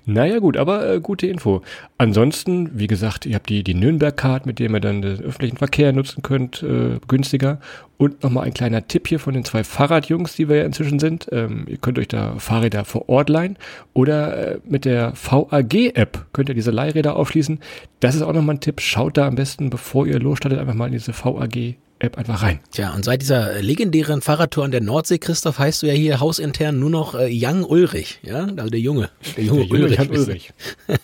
Naja, 0.07 0.39
gut, 0.39 0.57
aber 0.57 0.89
äh, 0.89 1.01
gute 1.01 1.27
Info. 1.27 1.63
Ansonsten, 1.99 2.71
wie 2.79 2.87
gesagt, 2.87 3.27
ihr 3.27 3.35
habt 3.35 3.49
die, 3.49 3.63
die 3.65 3.75
Nürnberg-Card, 3.75 4.47
mit 4.47 4.59
der 4.59 4.71
ihr 4.71 4.81
dann 4.81 5.03
den 5.03 5.21
öffentlichen 5.21 5.57
Verkehr 5.57 5.93
nutzen 5.93 6.23
könnt, 6.23 6.63
äh, 6.63 6.99
günstiger. 7.09 7.59
Und 7.97 8.25
nochmal 8.25 8.45
ein 8.45 8.55
kleiner 8.55 8.89
Tipp 8.89 9.07
hier 9.07 9.21
von 9.21 9.35
den 9.35 9.45
zwei 9.45 9.63
Fahrradjungs, 9.63 10.35
die 10.35 10.49
wir 10.49 10.57
ja 10.57 10.65
inzwischen 10.65 10.99
sind. 10.99 11.29
Ähm, 11.31 11.67
ihr 11.69 11.77
könnt 11.77 11.99
euch 11.99 12.09
da 12.09 12.35
Fahrräder 12.39 12.85
vor 12.85 13.09
Ort 13.09 13.29
leihen 13.29 13.57
oder 13.93 14.55
äh, 14.55 14.59
mit 14.65 14.85
der 14.85 15.13
VAG-App 15.15 16.27
könnt 16.33 16.49
ihr 16.49 16.57
diese 16.57 16.73
Leihräder 16.73 17.15
aufschließen. 17.15 17.61
Das 18.01 18.15
ist 18.15 18.23
auch 18.23 18.33
nochmal 18.33 18.57
ein 18.57 18.61
Tipp. 18.61 18.81
Schaut 18.81 19.17
da 19.17 19.27
am 19.27 19.35
besten, 19.35 19.71
bevor 19.71 20.07
ihr 20.07 20.19
losstartet, 20.19 20.59
einfach 20.59 20.75
mal 20.75 20.87
in 20.87 20.93
diese 20.93 21.13
VAG 21.13 21.77
App 22.01 22.19
einfach 22.19 22.43
rein. 22.43 22.61
Tja, 22.73 22.93
und 22.93 23.05
seit 23.05 23.23
dieser 23.23 23.63
legendären 23.63 24.21
Fahrradtour 24.21 24.65
an 24.65 24.73
der 24.73 24.81
Nordsee, 24.81 25.19
Christoph, 25.19 25.59
heißt 25.59 25.83
du 25.83 25.87
ja 25.87 25.93
hier 25.93 26.21
hausintern 26.21 26.79
nur 26.79 26.91
noch 26.91 27.15
äh, 27.15 27.29
Young 27.31 27.65
Ulrich, 27.65 28.19
ja? 28.23 28.47
Also 28.57 28.69
der 28.69 28.81
Junge. 28.81 29.11
Der 29.37 29.45
junge, 29.45 29.67
der 29.67 29.81
Ulrich. 29.81 30.11
Ulrich. 30.11 30.53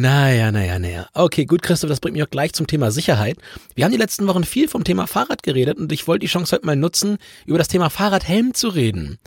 Naja, 0.00 0.52
naja, 0.52 0.78
naja. 0.78 1.08
Okay, 1.12 1.44
gut, 1.44 1.60
Christoph, 1.60 1.90
das 1.90 1.98
bringt 1.98 2.14
mich 2.14 2.22
auch 2.22 2.30
gleich 2.30 2.52
zum 2.52 2.68
Thema 2.68 2.92
Sicherheit. 2.92 3.36
Wir 3.74 3.84
haben 3.84 3.90
die 3.90 3.98
letzten 3.98 4.28
Wochen 4.28 4.44
viel 4.44 4.68
vom 4.68 4.84
Thema 4.84 5.08
Fahrrad 5.08 5.42
geredet 5.42 5.76
und 5.76 5.90
ich 5.90 6.06
wollte 6.06 6.20
die 6.20 6.30
Chance 6.30 6.54
heute 6.54 6.66
mal 6.66 6.76
nutzen, 6.76 7.18
über 7.46 7.58
das 7.58 7.66
Thema 7.66 7.90
Fahrradhelm 7.90 8.54
zu 8.54 8.68
reden. 8.68 9.18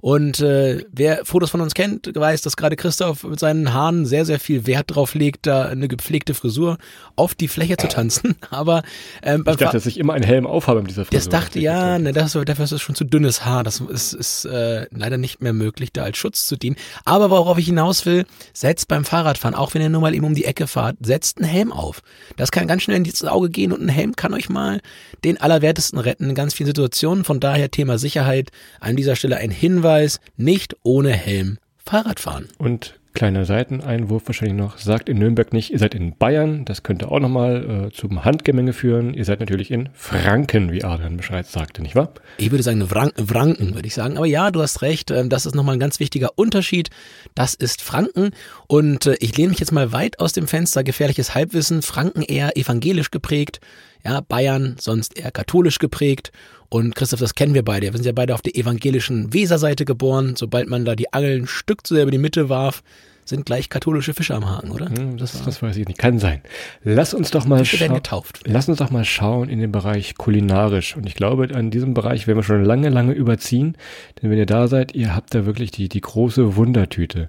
Und 0.00 0.40
äh, 0.40 0.84
wer 0.92 1.24
Fotos 1.24 1.50
von 1.50 1.60
uns 1.60 1.74
kennt, 1.74 2.10
weiß, 2.14 2.42
dass 2.42 2.56
gerade 2.56 2.76
Christoph 2.76 3.24
mit 3.24 3.40
seinen 3.40 3.72
Haaren 3.72 4.06
sehr, 4.06 4.24
sehr 4.24 4.38
viel 4.38 4.66
Wert 4.66 4.94
drauf 4.94 5.14
legt, 5.14 5.46
da 5.46 5.64
eine 5.64 5.88
gepflegte 5.88 6.34
Frisur 6.34 6.78
auf 7.16 7.34
die 7.34 7.48
Fläche 7.48 7.76
zu 7.76 7.88
tanzen. 7.88 8.36
Aber 8.50 8.82
ähm, 9.22 9.44
ich 9.46 9.56
dachte, 9.56 9.76
dass 9.76 9.86
ich 9.86 9.98
immer 9.98 10.14
einen 10.14 10.24
Helm 10.24 10.46
aufhabe 10.46 10.82
mit 10.82 10.90
dieser 10.90 11.04
Frisur. 11.04 11.18
Das 11.18 11.28
dachte 11.28 11.58
ja, 11.58 11.98
ne, 11.98 12.12
das, 12.12 12.32
dafür 12.32 12.64
ist 12.64 12.72
es 12.72 12.80
schon 12.80 12.94
zu 12.94 13.04
dünnes 13.04 13.44
Haar. 13.44 13.64
Das 13.64 13.80
ist, 13.80 14.12
ist 14.12 14.44
äh, 14.44 14.86
leider 14.90 15.18
nicht 15.18 15.42
mehr 15.42 15.52
möglich, 15.52 15.92
da 15.92 16.04
als 16.04 16.16
Schutz 16.16 16.46
zu 16.46 16.56
dienen. 16.56 16.76
Aber 17.04 17.30
worauf 17.30 17.58
ich 17.58 17.66
hinaus 17.66 18.06
will, 18.06 18.24
setzt 18.52 18.88
beim 18.88 19.04
Fahrradfahren, 19.04 19.54
auch 19.54 19.74
wenn 19.74 19.82
ihr 19.82 19.88
nur 19.88 20.00
mal 20.00 20.14
eben 20.14 20.24
um 20.24 20.34
die 20.34 20.44
Ecke 20.44 20.66
fahrt, 20.66 20.96
setzt 21.00 21.38
einen 21.38 21.48
Helm 21.48 21.72
auf. 21.72 22.02
Das 22.36 22.52
kann 22.52 22.68
ganz 22.68 22.82
schnell 22.82 22.98
ins 22.98 23.24
Auge 23.24 23.50
gehen 23.50 23.72
und 23.72 23.82
ein 23.82 23.88
Helm 23.88 24.14
kann 24.14 24.32
euch 24.34 24.48
mal 24.48 24.80
den 25.24 25.40
Allerwertesten 25.40 25.98
retten 25.98 26.30
in 26.30 26.34
ganz 26.34 26.54
vielen 26.54 26.68
Situationen. 26.68 27.24
Von 27.24 27.40
daher 27.40 27.70
Thema 27.70 27.98
Sicherheit 27.98 28.50
an 28.80 28.94
dieser 28.94 29.16
Stelle 29.16 29.38
ein 29.38 29.50
Hinweis 29.50 29.87
Hinweis, 29.88 30.20
nicht 30.36 30.76
ohne 30.82 31.12
Helm 31.12 31.56
Fahrrad 31.78 32.20
fahren. 32.20 32.48
Und 32.58 33.00
kleiner 33.14 33.46
Seiteneinwurf 33.46 34.24
wahrscheinlich 34.26 34.58
noch, 34.58 34.76
sagt 34.76 35.08
in 35.08 35.18
Nürnberg 35.18 35.54
nicht, 35.54 35.70
ihr 35.70 35.78
seid 35.78 35.94
in 35.94 36.14
Bayern, 36.14 36.66
das 36.66 36.82
könnte 36.82 37.10
auch 37.10 37.20
nochmal 37.20 37.86
äh, 37.88 37.90
zum 37.90 38.26
Handgemenge 38.26 38.74
führen. 38.74 39.14
Ihr 39.14 39.24
seid 39.24 39.40
natürlich 39.40 39.70
in 39.70 39.88
Franken, 39.94 40.70
wie 40.70 40.84
Adrian 40.84 41.16
Bescheid 41.16 41.46
sagte, 41.46 41.80
nicht 41.80 41.94
wahr? 41.94 42.12
Ich 42.36 42.50
würde 42.50 42.62
sagen 42.62 42.86
Franken, 42.86 43.74
würde 43.74 43.86
ich 43.86 43.94
sagen. 43.94 44.18
Aber 44.18 44.26
ja, 44.26 44.50
du 44.50 44.60
hast 44.60 44.82
recht, 44.82 45.10
äh, 45.10 45.26
das 45.26 45.46
ist 45.46 45.54
nochmal 45.54 45.76
ein 45.76 45.80
ganz 45.80 46.00
wichtiger 46.00 46.32
Unterschied. 46.36 46.90
Das 47.34 47.54
ist 47.54 47.80
Franken 47.80 48.32
und 48.66 49.06
äh, 49.06 49.16
ich 49.20 49.34
lehne 49.38 49.48
mich 49.48 49.58
jetzt 49.58 49.72
mal 49.72 49.90
weit 49.92 50.20
aus 50.20 50.34
dem 50.34 50.46
Fenster, 50.46 50.84
gefährliches 50.84 51.34
Halbwissen, 51.34 51.80
Franken 51.80 52.20
eher 52.20 52.58
evangelisch 52.58 53.10
geprägt, 53.10 53.60
ja, 54.04 54.20
Bayern 54.20 54.76
sonst 54.78 55.18
eher 55.18 55.30
katholisch 55.30 55.78
geprägt 55.78 56.32
und 56.70 56.94
Christoph, 56.94 57.20
das 57.20 57.34
kennen 57.34 57.54
wir 57.54 57.64
beide. 57.64 57.86
Wir 57.86 57.92
sind 57.94 58.04
ja 58.04 58.12
beide 58.12 58.34
auf 58.34 58.42
der 58.42 58.54
evangelischen 58.54 59.32
Weserseite 59.32 59.84
geboren. 59.84 60.34
Sobald 60.36 60.68
man 60.68 60.84
da 60.84 60.94
die 60.94 61.12
Angeln 61.12 61.44
ein 61.44 61.46
Stück 61.46 61.86
zu 61.86 61.94
sehr 61.94 62.02
über 62.02 62.12
die 62.12 62.18
Mitte 62.18 62.48
warf, 62.50 62.82
sind 63.24 63.46
gleich 63.46 63.68
katholische 63.68 64.14
Fische 64.14 64.34
am 64.34 64.48
Haken, 64.48 64.70
oder? 64.70 64.88
Hm, 64.88 65.18
das, 65.18 65.32
das, 65.32 65.44
das 65.44 65.62
weiß 65.62 65.76
ich 65.76 65.86
nicht. 65.86 65.98
Kann 65.98 66.18
sein. 66.18 66.40
Lass 66.82 67.14
uns 67.14 67.30
doch 67.30 67.46
mal 67.46 67.64
schauen. 67.64 68.00
Lass 68.44 68.68
uns 68.68 68.78
doch 68.78 68.90
mal 68.90 69.04
schauen 69.04 69.48
in 69.48 69.60
den 69.60 69.72
Bereich 69.72 70.16
kulinarisch. 70.16 70.96
Und 70.96 71.06
ich 71.06 71.14
glaube, 71.14 71.48
an 71.54 71.70
diesem 71.70 71.94
Bereich 71.94 72.26
werden 72.26 72.38
wir 72.38 72.42
schon 72.42 72.64
lange, 72.64 72.88
lange 72.88 73.12
überziehen. 73.12 73.76
Denn 74.20 74.30
wenn 74.30 74.38
ihr 74.38 74.46
da 74.46 74.66
seid, 74.66 74.94
ihr 74.94 75.14
habt 75.14 75.34
da 75.34 75.46
wirklich 75.46 75.70
die, 75.70 75.88
die 75.88 76.00
große 76.00 76.56
Wundertüte. 76.56 77.28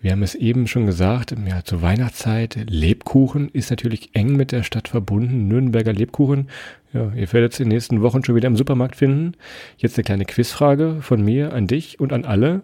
Wir 0.00 0.12
haben 0.12 0.22
es 0.22 0.36
eben 0.36 0.68
schon 0.68 0.86
gesagt, 0.86 1.34
ja, 1.46 1.64
zur 1.64 1.82
Weihnachtszeit, 1.82 2.56
Lebkuchen 2.68 3.48
ist 3.48 3.70
natürlich 3.70 4.10
eng 4.12 4.36
mit 4.36 4.52
der 4.52 4.62
Stadt 4.62 4.86
verbunden. 4.86 5.48
Nürnberger 5.48 5.92
Lebkuchen. 5.92 6.48
Ja, 6.92 7.12
ihr 7.14 7.32
werdet 7.32 7.54
es 7.54 7.60
in 7.60 7.68
den 7.68 7.74
nächsten 7.74 8.00
Wochen 8.00 8.24
schon 8.24 8.36
wieder 8.36 8.46
im 8.46 8.56
Supermarkt 8.56 8.94
finden. 8.94 9.32
Jetzt 9.76 9.98
eine 9.98 10.04
kleine 10.04 10.24
Quizfrage 10.24 10.98
von 11.00 11.24
mir 11.24 11.52
an 11.52 11.66
dich 11.66 11.98
und 11.98 12.12
an 12.12 12.24
alle. 12.24 12.62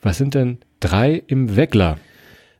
Was 0.00 0.16
sind 0.16 0.34
denn 0.34 0.58
drei 0.80 1.22
im 1.26 1.54
Weckler? 1.54 1.98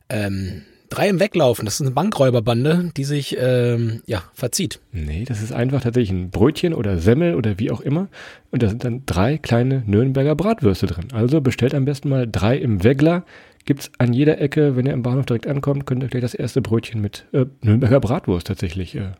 Ähm, 0.09 0.61
drei 0.89 1.09
im 1.09 1.19
Weglaufen, 1.19 1.65
das 1.65 1.75
ist 1.75 1.81
eine 1.81 1.91
Bankräuberbande, 1.91 2.91
die 2.95 3.05
sich 3.05 3.37
ähm, 3.39 4.03
ja 4.05 4.21
verzieht. 4.33 4.79
Nee, 4.91 5.25
das 5.25 5.41
ist 5.41 5.51
einfach 5.51 5.81
tatsächlich 5.81 6.11
ein 6.11 6.29
Brötchen 6.29 6.75
oder 6.75 6.99
Semmel 6.99 7.33
oder 7.33 7.57
wie 7.57 7.71
auch 7.71 7.81
immer. 7.81 8.07
Und 8.51 8.61
da 8.61 8.69
sind 8.69 8.83
dann 8.83 9.03
drei 9.07 9.39
kleine 9.39 9.81
Nürnberger 9.87 10.35
Bratwürste 10.35 10.85
drin. 10.85 11.07
Also 11.11 11.41
bestellt 11.41 11.73
am 11.73 11.85
besten 11.85 12.09
mal 12.09 12.27
drei 12.29 12.57
im 12.57 12.83
Weggler 12.83 13.25
gibt's 13.65 13.91
an 13.97 14.13
jeder 14.13 14.39
Ecke, 14.39 14.75
wenn 14.75 14.85
ihr 14.85 14.93
im 14.93 15.03
Bahnhof 15.03 15.25
direkt 15.25 15.47
ankommt, 15.47 15.85
könnt 15.85 16.03
ihr 16.03 16.09
gleich 16.09 16.21
das 16.21 16.33
erste 16.33 16.61
Brötchen 16.61 17.01
mit 17.01 17.25
äh, 17.33 17.45
Nürnberger 17.61 17.99
Bratwurst 17.99 18.47
tatsächlich 18.47 18.95
äh, 18.95 19.11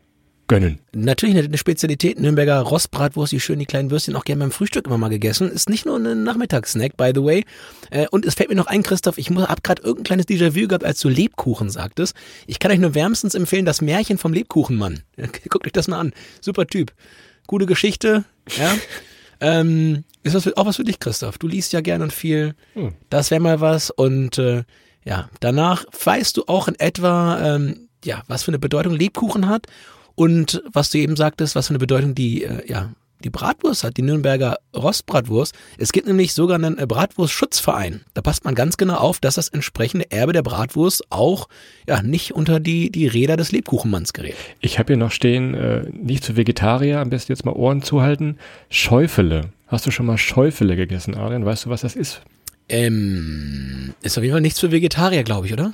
gönnen. 0.48 0.80
Natürlich 0.92 1.36
eine 1.36 1.56
Spezialität, 1.56 2.20
Nürnberger 2.20 2.60
Rostbratwurst, 2.60 3.32
die 3.32 3.40
schön 3.40 3.58
die 3.58 3.66
kleinen 3.66 3.90
Würstchen 3.90 4.16
auch 4.16 4.24
gerne 4.24 4.40
beim 4.40 4.50
Frühstück 4.50 4.86
immer 4.86 4.98
mal 4.98 5.08
gegessen. 5.08 5.50
Ist 5.50 5.70
nicht 5.70 5.86
nur 5.86 5.96
ein 5.96 6.24
Nachmittagssnack, 6.24 6.96
by 6.96 7.12
the 7.14 7.22
way. 7.22 7.44
Äh, 7.90 8.06
und 8.10 8.26
es 8.26 8.34
fällt 8.34 8.50
mir 8.50 8.56
noch 8.56 8.66
ein, 8.66 8.82
Christoph, 8.82 9.18
ich 9.18 9.30
habe 9.30 9.62
gerade 9.62 9.82
irgendein 9.82 10.04
kleines 10.04 10.26
Déjà-vu 10.26 10.68
gehabt, 10.68 10.84
als 10.84 11.00
du 11.00 11.08
Lebkuchen 11.08 11.70
sagtest. 11.70 12.14
Ich 12.46 12.58
kann 12.58 12.70
euch 12.70 12.78
nur 12.78 12.94
wärmstens 12.94 13.34
empfehlen, 13.34 13.64
das 13.64 13.80
Märchen 13.80 14.18
vom 14.18 14.32
Lebkuchenmann. 14.32 15.00
Guckt 15.48 15.66
euch 15.66 15.72
das 15.72 15.88
mal 15.88 15.98
an. 16.00 16.12
Super 16.40 16.66
Typ. 16.66 16.92
Gute 17.46 17.66
Geschichte, 17.66 18.24
ja. 18.58 18.74
Ähm, 19.42 20.04
ist 20.22 20.36
das 20.36 20.56
auch 20.56 20.66
was 20.66 20.76
für 20.76 20.84
dich, 20.84 21.00
Christoph? 21.00 21.36
Du 21.36 21.48
liest 21.48 21.72
ja 21.72 21.80
gern 21.80 22.00
und 22.00 22.12
viel. 22.12 22.54
Hm. 22.74 22.94
Das 23.10 23.30
wäre 23.32 23.40
mal 23.40 23.60
was. 23.60 23.90
Und 23.90 24.38
äh, 24.38 24.62
ja, 25.04 25.28
danach 25.40 25.84
weißt 26.04 26.36
du 26.36 26.44
auch 26.46 26.68
in 26.68 26.78
etwa, 26.78 27.56
ähm, 27.56 27.88
ja, 28.04 28.22
was 28.28 28.44
für 28.44 28.52
eine 28.52 28.60
Bedeutung 28.60 28.94
Lebkuchen 28.94 29.48
hat 29.48 29.66
und 30.14 30.62
was 30.72 30.90
du 30.90 30.98
eben 30.98 31.16
sagtest, 31.16 31.56
was 31.56 31.66
für 31.66 31.72
eine 31.72 31.80
Bedeutung 31.80 32.14
die, 32.14 32.44
äh, 32.44 32.70
ja, 32.70 32.92
die 33.24 33.30
Bratwurst 33.30 33.84
hat, 33.84 33.96
die 33.96 34.02
Nürnberger 34.02 34.58
Rostbratwurst. 34.74 35.54
Es 35.78 35.92
gibt 35.92 36.06
nämlich 36.06 36.34
sogar 36.34 36.56
einen 36.56 36.78
äh, 36.78 36.86
Bratwurstschutzverein. 36.86 38.02
Da 38.14 38.22
passt 38.22 38.44
man 38.44 38.54
ganz 38.54 38.76
genau 38.76 38.94
auf, 38.94 39.20
dass 39.20 39.36
das 39.36 39.48
entsprechende 39.48 40.10
Erbe 40.10 40.32
der 40.32 40.42
Bratwurst 40.42 41.10
auch 41.10 41.48
ja 41.86 42.02
nicht 42.02 42.32
unter 42.32 42.60
die, 42.60 42.90
die 42.90 43.06
Räder 43.06 43.36
des 43.36 43.52
Lebkuchenmanns 43.52 44.12
gerät. 44.12 44.36
Ich 44.60 44.78
habe 44.78 44.92
hier 44.92 44.98
noch 44.98 45.12
stehen, 45.12 45.54
äh, 45.54 45.84
nicht 45.92 46.24
zu 46.24 46.36
Vegetarier, 46.36 47.00
am 47.00 47.10
besten 47.10 47.32
jetzt 47.32 47.44
mal 47.44 47.52
Ohren 47.52 47.82
zuhalten, 47.82 48.38
Schäufele. 48.70 49.52
Hast 49.66 49.86
du 49.86 49.90
schon 49.90 50.06
mal 50.06 50.18
Schäufele 50.18 50.76
gegessen, 50.76 51.14
Adrian? 51.14 51.44
Weißt 51.44 51.64
du, 51.64 51.70
was 51.70 51.80
das 51.80 51.96
ist? 51.96 52.20
Ähm, 52.68 53.94
ist 54.02 54.16
auf 54.16 54.24
jeden 54.24 54.34
Fall 54.34 54.40
nichts 54.40 54.60
für 54.60 54.70
Vegetarier, 54.70 55.24
glaube 55.24 55.46
ich, 55.46 55.52
oder? 55.52 55.72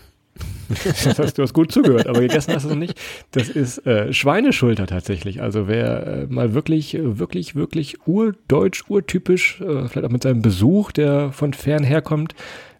das 0.84 1.18
heißt, 1.18 1.38
du 1.38 1.42
hast 1.42 1.54
gut 1.54 1.72
zugehört, 1.72 2.06
aber 2.06 2.20
gegessen 2.20 2.54
hast 2.54 2.64
du 2.64 2.70
es 2.70 2.76
nicht. 2.76 3.00
Das 3.30 3.48
ist 3.48 3.86
äh, 3.86 4.12
Schweineschulter 4.12 4.86
tatsächlich. 4.86 5.40
Also 5.40 5.66
wer 5.66 6.06
äh, 6.06 6.26
mal 6.28 6.54
wirklich, 6.54 6.96
wirklich, 7.00 7.54
wirklich 7.54 8.06
urdeutsch, 8.06 8.84
urtypisch, 8.88 9.60
äh, 9.60 9.88
vielleicht 9.88 10.06
auch 10.06 10.10
mit 10.10 10.22
seinem 10.22 10.42
Besuch, 10.42 10.92
der 10.92 11.32
von 11.32 11.54
fern 11.54 11.84
herkommt, 11.84 12.34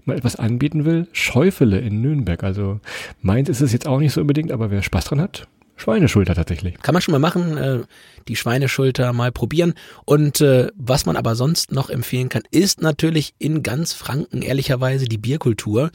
mal 0.05 0.17
etwas 0.17 0.37
anbieten 0.37 0.85
will, 0.85 1.07
Schäufele 1.13 1.79
in 1.79 2.01
Nürnberg. 2.01 2.43
Also 2.43 2.81
meins 3.23 3.49
ist 3.49 3.61
es 3.61 3.73
jetzt 3.73 3.87
auch 3.87 4.01
nicht 4.01 4.13
so 4.13 4.21
unbedingt, 4.21 4.53
aber 4.53 4.71
wer 4.71 4.83
Spaß 4.83 5.07
dran 5.07 5.21
hat, 5.21 5.47
Schweineschulter 5.77 6.35
tatsächlich. 6.35 6.75
Kann 6.83 6.93
man 6.93 7.03
schon 7.03 7.13
mal 7.13 7.19
machen, 7.19 7.57
äh, 7.57 7.81
die 8.27 8.37
Schweineschulter 8.37 9.13
mal 9.13 9.33
probieren. 9.33 9.75
Und 10.05 10.41
äh, 10.41 10.69
was 10.77 11.07
man 11.07 11.17
aber 11.17 11.37
sonst 11.37 11.73
noch 11.73 11.89
empfehlen 11.89 12.29
kann, 12.29 12.43
ist 12.51 12.83
natürlich 12.83 13.35
in 13.39 13.63
ganz 13.63 13.93
Franken 13.93 14.43
ehrlicherweise 14.43 15.07
die 15.07 15.19
Bierkultur 15.19 15.91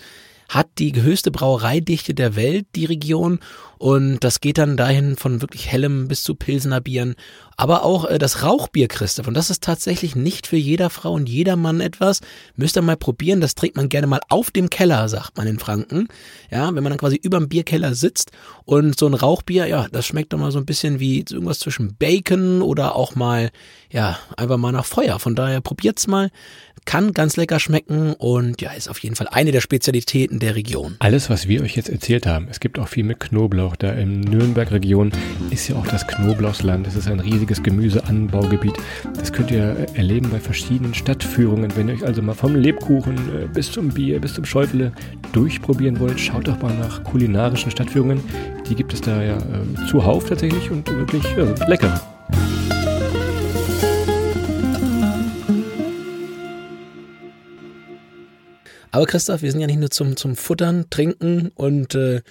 hat 0.53 0.67
die 0.77 1.01
höchste 1.01 1.31
Brauereidichte 1.31 2.13
der 2.13 2.35
Welt, 2.35 2.67
die 2.75 2.85
Region. 2.85 3.39
Und 3.79 4.19
das 4.19 4.39
geht 4.39 4.59
dann 4.59 4.77
dahin 4.77 5.17
von 5.17 5.41
wirklich 5.41 5.67
hellem 5.69 6.07
bis 6.07 6.23
zu 6.23 6.35
Pilsener 6.35 6.79
Bieren. 6.79 7.15
Aber 7.57 7.83
auch 7.83 8.05
äh, 8.05 8.17
das 8.17 8.43
Rauchbier, 8.43 8.87
Christoph. 8.87 9.27
Und 9.27 9.33
das 9.33 9.49
ist 9.49 9.63
tatsächlich 9.63 10.15
nicht 10.15 10.47
für 10.47 10.55
jeder 10.55 10.89
Frau 10.89 11.13
und 11.13 11.27
jeder 11.27 11.55
Mann 11.55 11.81
etwas. 11.81 12.21
Müsst 12.55 12.77
ihr 12.77 12.81
mal 12.81 12.95
probieren. 12.95 13.41
Das 13.41 13.55
trinkt 13.55 13.75
man 13.75 13.89
gerne 13.89 14.07
mal 14.07 14.21
auf 14.29 14.51
dem 14.51 14.69
Keller, 14.69 15.09
sagt 15.09 15.37
man 15.37 15.47
in 15.47 15.59
Franken. 15.59 16.07
Ja, 16.49 16.73
wenn 16.73 16.83
man 16.83 16.91
dann 16.91 16.99
quasi 16.99 17.17
über 17.17 17.39
dem 17.39 17.49
Bierkeller 17.49 17.93
sitzt. 17.95 18.31
Und 18.63 18.97
so 18.97 19.07
ein 19.07 19.15
Rauchbier, 19.15 19.65
ja, 19.65 19.87
das 19.91 20.05
schmeckt 20.05 20.31
dann 20.31 20.39
mal 20.39 20.51
so 20.51 20.59
ein 20.59 20.65
bisschen 20.65 20.99
wie 20.99 21.19
irgendwas 21.19 21.59
zwischen 21.59 21.95
Bacon 21.95 22.61
oder 22.61 22.95
auch 22.95 23.15
mal, 23.15 23.49
ja, 23.91 24.17
einfach 24.37 24.57
mal 24.57 24.71
nach 24.71 24.85
Feuer. 24.85 25.19
Von 25.19 25.35
daher 25.35 25.61
probiert's 25.61 26.07
mal. 26.07 26.29
Kann 26.85 27.13
ganz 27.13 27.37
lecker 27.37 27.59
schmecken 27.59 28.13
und 28.13 28.61
ja, 28.61 28.71
ist 28.71 28.89
auf 28.89 28.99
jeden 28.99 29.15
Fall 29.15 29.27
eine 29.29 29.51
der 29.51 29.61
Spezialitäten 29.61 30.39
der 30.39 30.55
Region. 30.55 30.95
Alles, 30.99 31.29
was 31.29 31.47
wir 31.47 31.61
euch 31.61 31.75
jetzt 31.75 31.89
erzählt 31.89 32.25
haben, 32.25 32.47
es 32.49 32.59
gibt 32.59 32.79
auch 32.79 32.87
viel 32.87 33.03
mit 33.03 33.19
Knoblauch. 33.19 33.75
Da 33.75 33.91
im 33.93 34.21
Nürnberg-Region 34.21 35.11
ist 35.49 35.67
ja 35.67 35.75
auch 35.75 35.87
das 35.87 36.05
Knoblauchsland. 36.07 36.85
Es 36.87 36.95
ist 36.95 37.07
ein 37.07 37.19
riesiges 37.19 37.63
Gemüseanbaugebiet. 37.63 38.73
Das 39.17 39.31
könnt 39.31 39.51
ihr 39.51 39.87
erleben 39.93 40.29
bei 40.29 40.39
verschiedenen 40.39 40.93
Stadtführungen. 40.93 41.75
Wenn 41.75 41.87
ihr 41.87 41.95
euch 41.95 42.05
also 42.05 42.21
mal 42.21 42.33
vom 42.33 42.55
Lebkuchen 42.55 43.15
äh, 43.15 43.47
bis 43.47 43.71
zum 43.71 43.89
Bier, 43.89 44.19
bis 44.19 44.33
zum 44.33 44.45
Schäufele 44.45 44.91
durchprobieren 45.31 45.99
wollt, 45.99 46.19
schaut 46.19 46.47
doch 46.47 46.61
mal 46.61 46.73
nach 46.75 47.03
kulinarischen 47.03 47.71
Stadtführungen. 47.71 48.21
Die 48.69 48.75
gibt 48.75 48.93
es 48.93 49.01
da 49.01 49.21
ja 49.23 49.37
äh, 49.37 49.87
zuhauf 49.89 50.25
tatsächlich 50.25 50.69
und 50.69 50.87
wirklich 50.89 51.23
ja, 51.35 51.67
lecker. 51.67 52.01
Aber 58.93 59.07
Christoph, 59.07 59.41
wir 59.41 59.51
sind 59.51 59.59
ja 59.59 59.65
nicht 59.65 59.79
nur 59.79 59.89
zum, 59.89 60.15
zum 60.15 60.35
Futtern, 60.35 60.85
Trinken 60.91 61.49
und 61.55 61.95
äh, 61.95 62.21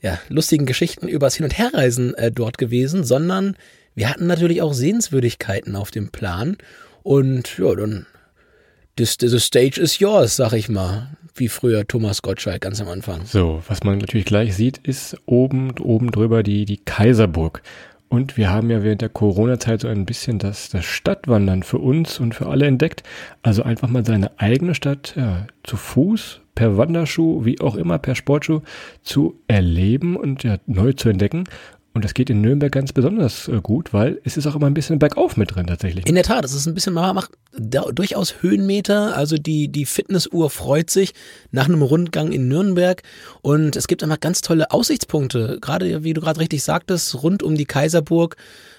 ja, 0.00 0.20
lustigen 0.28 0.64
Geschichten 0.64 1.08
übers 1.08 1.34
Hin- 1.34 1.42
und 1.42 1.58
Herreisen 1.58 2.14
äh, 2.14 2.30
dort 2.30 2.56
gewesen, 2.56 3.02
sondern 3.02 3.56
wir 3.96 4.08
hatten 4.08 4.28
natürlich 4.28 4.62
auch 4.62 4.74
Sehenswürdigkeiten 4.74 5.74
auf 5.74 5.90
dem 5.90 6.10
Plan. 6.10 6.56
Und 7.02 7.58
ja, 7.58 7.74
dann, 7.74 8.06
this, 8.96 9.16
the 9.18 9.40
stage 9.40 9.80
is 9.80 9.98
yours, 9.98 10.36
sag 10.36 10.52
ich 10.52 10.68
mal. 10.68 11.08
Wie 11.34 11.48
früher 11.48 11.84
Thomas 11.84 12.22
Gottschalk 12.22 12.60
ganz 12.60 12.80
am 12.80 12.86
Anfang. 12.86 13.26
So, 13.26 13.60
was 13.66 13.82
man 13.82 13.98
natürlich 13.98 14.26
gleich 14.26 14.54
sieht, 14.54 14.78
ist 14.78 15.16
oben, 15.26 15.72
oben 15.80 16.12
drüber 16.12 16.44
die, 16.44 16.64
die 16.64 16.78
Kaiserburg. 16.78 17.62
Und 18.08 18.36
wir 18.36 18.50
haben 18.50 18.70
ja 18.70 18.82
während 18.82 19.02
der 19.02 19.10
Corona-Zeit 19.10 19.82
so 19.82 19.88
ein 19.88 20.06
bisschen 20.06 20.38
das, 20.38 20.70
das 20.70 20.84
Stadtwandern 20.84 21.62
für 21.62 21.78
uns 21.78 22.18
und 22.20 22.34
für 22.34 22.46
alle 22.46 22.66
entdeckt. 22.66 23.02
Also 23.42 23.62
einfach 23.62 23.88
mal 23.88 24.04
seine 24.04 24.30
eigene 24.38 24.74
Stadt 24.74 25.14
ja, 25.16 25.46
zu 25.62 25.76
Fuß, 25.76 26.40
per 26.54 26.78
Wanderschuh, 26.78 27.44
wie 27.44 27.60
auch 27.60 27.76
immer, 27.76 27.98
per 27.98 28.14
Sportschuh 28.14 28.62
zu 29.02 29.38
erleben 29.46 30.16
und 30.16 30.42
ja, 30.42 30.56
neu 30.66 30.94
zu 30.94 31.08
entdecken. 31.08 31.44
Und 31.98 32.04
das 32.04 32.14
geht 32.14 32.30
in 32.30 32.40
Nürnberg 32.40 32.70
ganz 32.70 32.92
besonders 32.92 33.48
äh, 33.48 33.60
gut, 33.60 33.92
weil 33.92 34.20
es 34.24 34.36
ist 34.36 34.46
auch 34.46 34.54
immer 34.54 34.66
ein 34.66 34.74
bisschen 34.74 34.98
bergauf 34.98 35.36
mit 35.36 35.54
drin 35.54 35.66
tatsächlich. 35.66 36.06
In 36.06 36.14
der 36.14 36.24
Tat, 36.24 36.44
es 36.44 36.54
ist 36.54 36.66
ein 36.66 36.74
bisschen, 36.74 36.94
man 36.94 37.14
macht 37.14 37.32
durchaus 37.58 38.42
Höhenmeter. 38.42 39.16
Also 39.16 39.36
die, 39.36 39.68
die 39.68 39.86
Fitnessuhr 39.86 40.50
freut 40.50 40.90
sich 40.90 41.12
nach 41.50 41.66
einem 41.66 41.82
Rundgang 41.82 42.32
in 42.32 42.48
Nürnberg. 42.48 43.02
Und 43.42 43.76
es 43.76 43.88
gibt 43.88 44.02
einfach 44.02 44.20
ganz 44.20 44.40
tolle 44.40 44.70
Aussichtspunkte. 44.70 45.58
Gerade, 45.60 46.04
wie 46.04 46.14
du 46.14 46.20
gerade 46.20 46.40
richtig 46.40 46.62
sagtest, 46.62 47.22
rund 47.22 47.42
um 47.42 47.56
die 47.56 47.66
Kaiserburg 47.66 48.36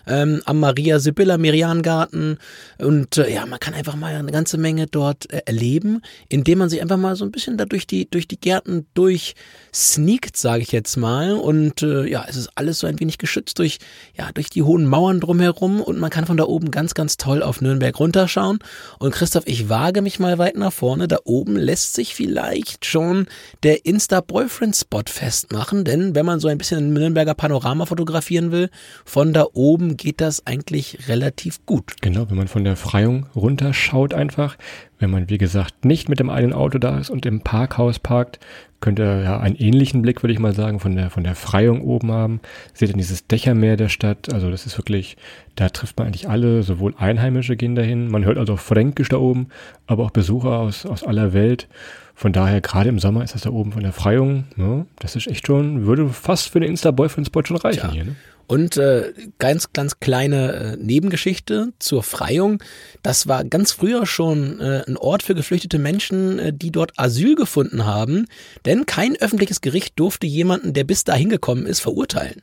ähm, 0.10 0.42
am 0.46 0.60
Maria 0.60 1.00
Sibylla 1.00 1.38
Meriangarten. 1.38 2.38
Und 2.80 3.18
äh, 3.18 3.34
ja, 3.34 3.46
man 3.46 3.60
kann 3.60 3.74
einfach 3.74 3.96
mal 3.96 4.16
eine 4.16 4.32
ganze 4.32 4.58
Menge 4.58 4.88
dort 4.88 5.32
äh, 5.32 5.42
erleben, 5.46 6.02
indem 6.28 6.60
man 6.60 6.70
sich 6.70 6.82
einfach 6.82 6.98
mal 6.98 7.16
so 7.16 7.26
ein 7.26 7.32
bisschen 7.32 7.58
da 7.58 7.66
durch 7.66 7.88
die, 7.88 8.10
durch 8.10 8.28
die 8.28 8.40
Gärten 8.40 8.88
durchsneakt, 8.94 10.36
sage 10.36 10.64
ich 10.64 10.72
jetzt 10.72 10.98
mal. 10.98 11.34
Und 11.34 11.84
äh, 11.84 12.08
ja, 12.08 12.26
es 12.28 12.36
ist 12.36 12.50
alles 12.56 12.80
so 12.80 12.88
ein 12.88 13.00
wenig 13.00 13.18
geschützt 13.18 13.60
durch, 13.60 13.80
ja, 14.18 14.32
durch 14.34 14.50
die 14.50 14.64
hohen 14.64 14.86
Mauern 14.86 15.20
drumherum 15.20 15.82
und 15.82 16.00
man 16.00 16.10
kann 16.10 16.26
von 16.26 16.38
da 16.38 16.46
oben 16.46 16.72
ganz, 16.72 16.94
ganz 16.94 17.18
toll 17.18 17.44
auf 17.44 17.62
Nürnberg 17.62 17.98
runterschauen. 18.00 18.60
Und 18.98 19.14
Christoph, 19.14 19.44
ich 19.46 19.70
wage 19.70 20.02
mich 20.02 20.20
mal 20.20 20.38
weit 20.38 20.58
nach 20.58 20.74
vorne. 20.74 21.08
Da 21.08 21.18
oben 21.24 21.56
lässt 21.56 21.94
sich 21.94 22.16
vielleicht 22.16 22.86
schon 22.86 23.28
der 23.64 23.86
Insta-Boyfriend-Spot 23.86 25.04
festmachen, 25.08 25.84
denn 25.84 26.16
wenn 26.16 26.26
man 26.26 26.40
so 26.40 26.48
ein 26.48 26.58
bisschen 26.58 26.80
ein 26.80 26.94
Nürnberger 26.94 27.34
Panorama 27.34 27.86
fotografieren 27.86 28.52
will, 28.52 28.70
von 29.06 29.34
da 29.34 29.46
oben 29.54 29.98
geht 30.00 30.22
das 30.22 30.48
eigentlich 30.48 31.10
relativ 31.10 31.66
gut. 31.66 31.96
Genau, 32.02 32.30
wenn 32.30 32.38
man 32.38 32.48
von 32.48 32.64
der 32.64 32.78
Freiung 32.78 33.28
runterschaut 33.36 34.14
einfach, 34.14 34.58
wenn 34.98 35.12
man 35.12 35.30
wie 35.30 35.38
gesagt 35.38 35.86
nicht 35.86 36.08
mit 36.08 36.20
dem 36.20 36.30
einen 36.30 36.54
Auto 36.54 36.80
da 36.80 36.98
ist 36.98 37.10
und 37.10 37.26
im 37.26 37.42
Parkhaus 37.42 38.00
parkt, 38.00 38.40
könnt 38.80 38.98
ihr 39.00 39.24
ja 39.24 39.40
einen 39.40 39.56
ähnlichen 39.56 40.02
Blick, 40.02 40.24
würde 40.24 40.32
ich 40.34 40.40
mal 40.40 40.56
sagen, 40.56 40.80
von 40.80 40.96
der, 40.96 41.10
von 41.10 41.26
der 41.26 41.36
Freiung 41.36 41.82
oben 41.82 42.14
haben. 42.14 42.40
Seht 42.74 42.90
ihr 42.90 42.96
dieses 42.96 43.28
Dächermeer 43.28 43.76
der 43.76 43.90
Stadt, 43.90 44.34
also 44.34 44.50
das 44.50 44.66
ist 44.66 44.78
wirklich, 44.78 45.18
da 45.56 45.68
trifft 45.68 45.98
man 45.98 46.08
eigentlich 46.08 46.30
alle, 46.30 46.64
sowohl 46.64 46.96
Einheimische 46.98 47.58
gehen 47.58 47.76
dahin, 47.76 48.10
man 48.10 48.24
hört 48.24 48.38
also 48.38 48.56
Fränkisch 48.56 49.10
da 49.10 49.18
oben, 49.18 49.50
aber 49.86 50.06
auch 50.06 50.12
Besucher 50.12 50.60
aus, 50.60 50.86
aus 50.86 51.04
aller 51.04 51.34
Welt. 51.34 51.68
Von 52.16 52.32
daher, 52.32 52.62
gerade 52.62 52.88
im 52.88 53.00
Sommer 53.00 53.24
ist 53.24 53.36
das 53.36 53.42
da 53.42 53.50
oben 53.50 53.74
von 53.74 53.84
der 53.84 53.94
Freiung, 53.94 54.46
ja, 54.56 54.86
das 55.00 55.18
ist 55.18 55.28
echt 55.28 55.48
schon, 55.48 55.86
würde 55.86 56.08
fast 56.08 56.50
für 56.50 56.62
den 56.62 56.70
Insta-Boyfriend-Spot 56.70 57.44
schon 57.46 57.58
reichen 57.58 57.82
Tja. 57.82 57.92
hier. 57.92 58.06
Ne? 58.06 58.16
Und 58.50 58.78
äh, 58.78 59.14
ganz, 59.38 59.74
ganz 59.74 60.00
kleine 60.00 60.54
äh, 60.54 60.76
Nebengeschichte 60.76 61.72
zur 61.78 62.02
Freiung. 62.02 62.64
Das 63.04 63.28
war 63.28 63.44
ganz 63.44 63.74
früher 63.74 64.08
schon 64.08 64.60
äh, 64.60 64.82
ein 64.88 64.98
Ort 64.98 65.22
für 65.22 65.36
geflüchtete 65.36 65.78
Menschen, 65.78 66.40
äh, 66.40 66.52
die 66.52 66.72
dort 66.72 66.94
Asyl 66.98 67.36
gefunden 67.36 67.86
haben. 67.86 68.26
Denn 68.66 68.88
kein 68.88 69.16
öffentliches 69.18 69.62
Gericht 69.62 70.00
durfte 70.00 70.26
jemanden, 70.26 70.74
der 70.74 70.84
bis 70.84 71.04
dahin 71.04 71.30
gekommen 71.30 71.68
ist, 71.68 71.80
verurteilen. 71.80 72.42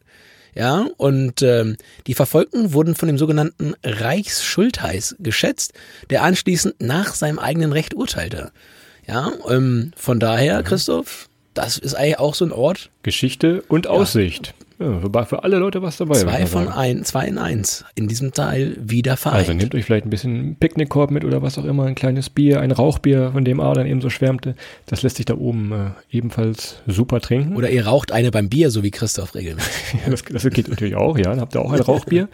Ja, 0.55 0.87
und 0.97 1.43
ähm, 1.43 1.77
die 2.07 2.15
Verfolgten 2.15 2.73
wurden 2.73 2.95
von 2.95 3.09
dem 3.09 3.19
sogenannten 3.19 3.75
Reichsschultheiß 3.83 5.17
geschätzt, 5.19 5.73
der 6.11 6.23
anschließend 6.23 6.77
nach 6.81 7.15
seinem 7.15 7.41
eigenen 7.41 7.73
Recht 7.73 7.95
urteilte. 7.95 8.53
Ja, 9.09 9.33
ähm, 9.51 9.91
von 9.97 10.21
daher, 10.21 10.63
Christoph, 10.63 11.29
das 11.53 11.79
ist 11.79 11.95
eigentlich 11.95 12.21
auch 12.21 12.37
so 12.37 12.45
ein 12.45 12.53
Ort. 12.53 12.91
Geschichte 13.03 13.65
und 13.67 13.89
Aussicht. 13.89 14.55
Ja. 14.57 14.66
Ja, 14.79 15.25
für 15.25 15.43
alle 15.43 15.57
Leute 15.57 15.81
was 15.81 15.97
dabei. 15.97 16.17
Zwei 16.17 16.47
von 16.47 16.69
ein, 16.69 17.03
zwei 17.05 17.27
in 17.27 17.39
eins. 17.39 17.85
In 17.95 18.09
diesem 18.09 18.33
Teil 18.33 18.77
wieder 18.79 19.17
vereint. 19.17 19.49
Also 19.49 19.55
nehmt 19.55 19.75
euch 19.75 19.85
vielleicht 19.85 20.05
ein 20.05 20.11
bisschen 20.11 20.57
Picknickkorb 20.57 21.11
mit 21.11 21.25
oder 21.25 21.41
was 21.41 21.57
auch 21.59 21.65
immer, 21.65 21.85
ein 21.85 21.95
kleines 21.95 22.29
Bier, 22.29 22.61
ein 22.61 22.73
Rauchbier, 22.73 23.31
von 23.33 23.45
dem 23.45 23.61
Adrian 23.61 23.87
eben 23.87 24.03
so 24.03 24.11
schwärmte. 24.11 24.55
Das 24.85 25.03
lässt 25.03 25.17
sich 25.17 25.25
da 25.25 25.35
oben 25.35 25.73
äh, 25.73 26.17
ebenfalls 26.17 26.83
super 26.87 27.21
trinken. 27.21 27.57
Oder 27.57 27.71
ihr 27.71 27.87
raucht 27.87 28.13
eine 28.13 28.31
beim 28.31 28.51
Bier, 28.51 28.71
so 28.71 28.83
wie 28.83 28.91
Christoph 28.91 29.35
regelmäßig. 29.35 29.95
ja, 30.05 30.11
das, 30.11 30.23
das 30.23 30.45
geht 30.51 30.69
natürlich 30.69 30.95
auch, 30.95 31.17
ja. 31.17 31.31
Dann 31.31 31.41
habt 31.41 31.55
ihr 31.55 31.63
auch 31.63 31.73
ein 31.73 31.81
Rauchbier. 31.81 32.29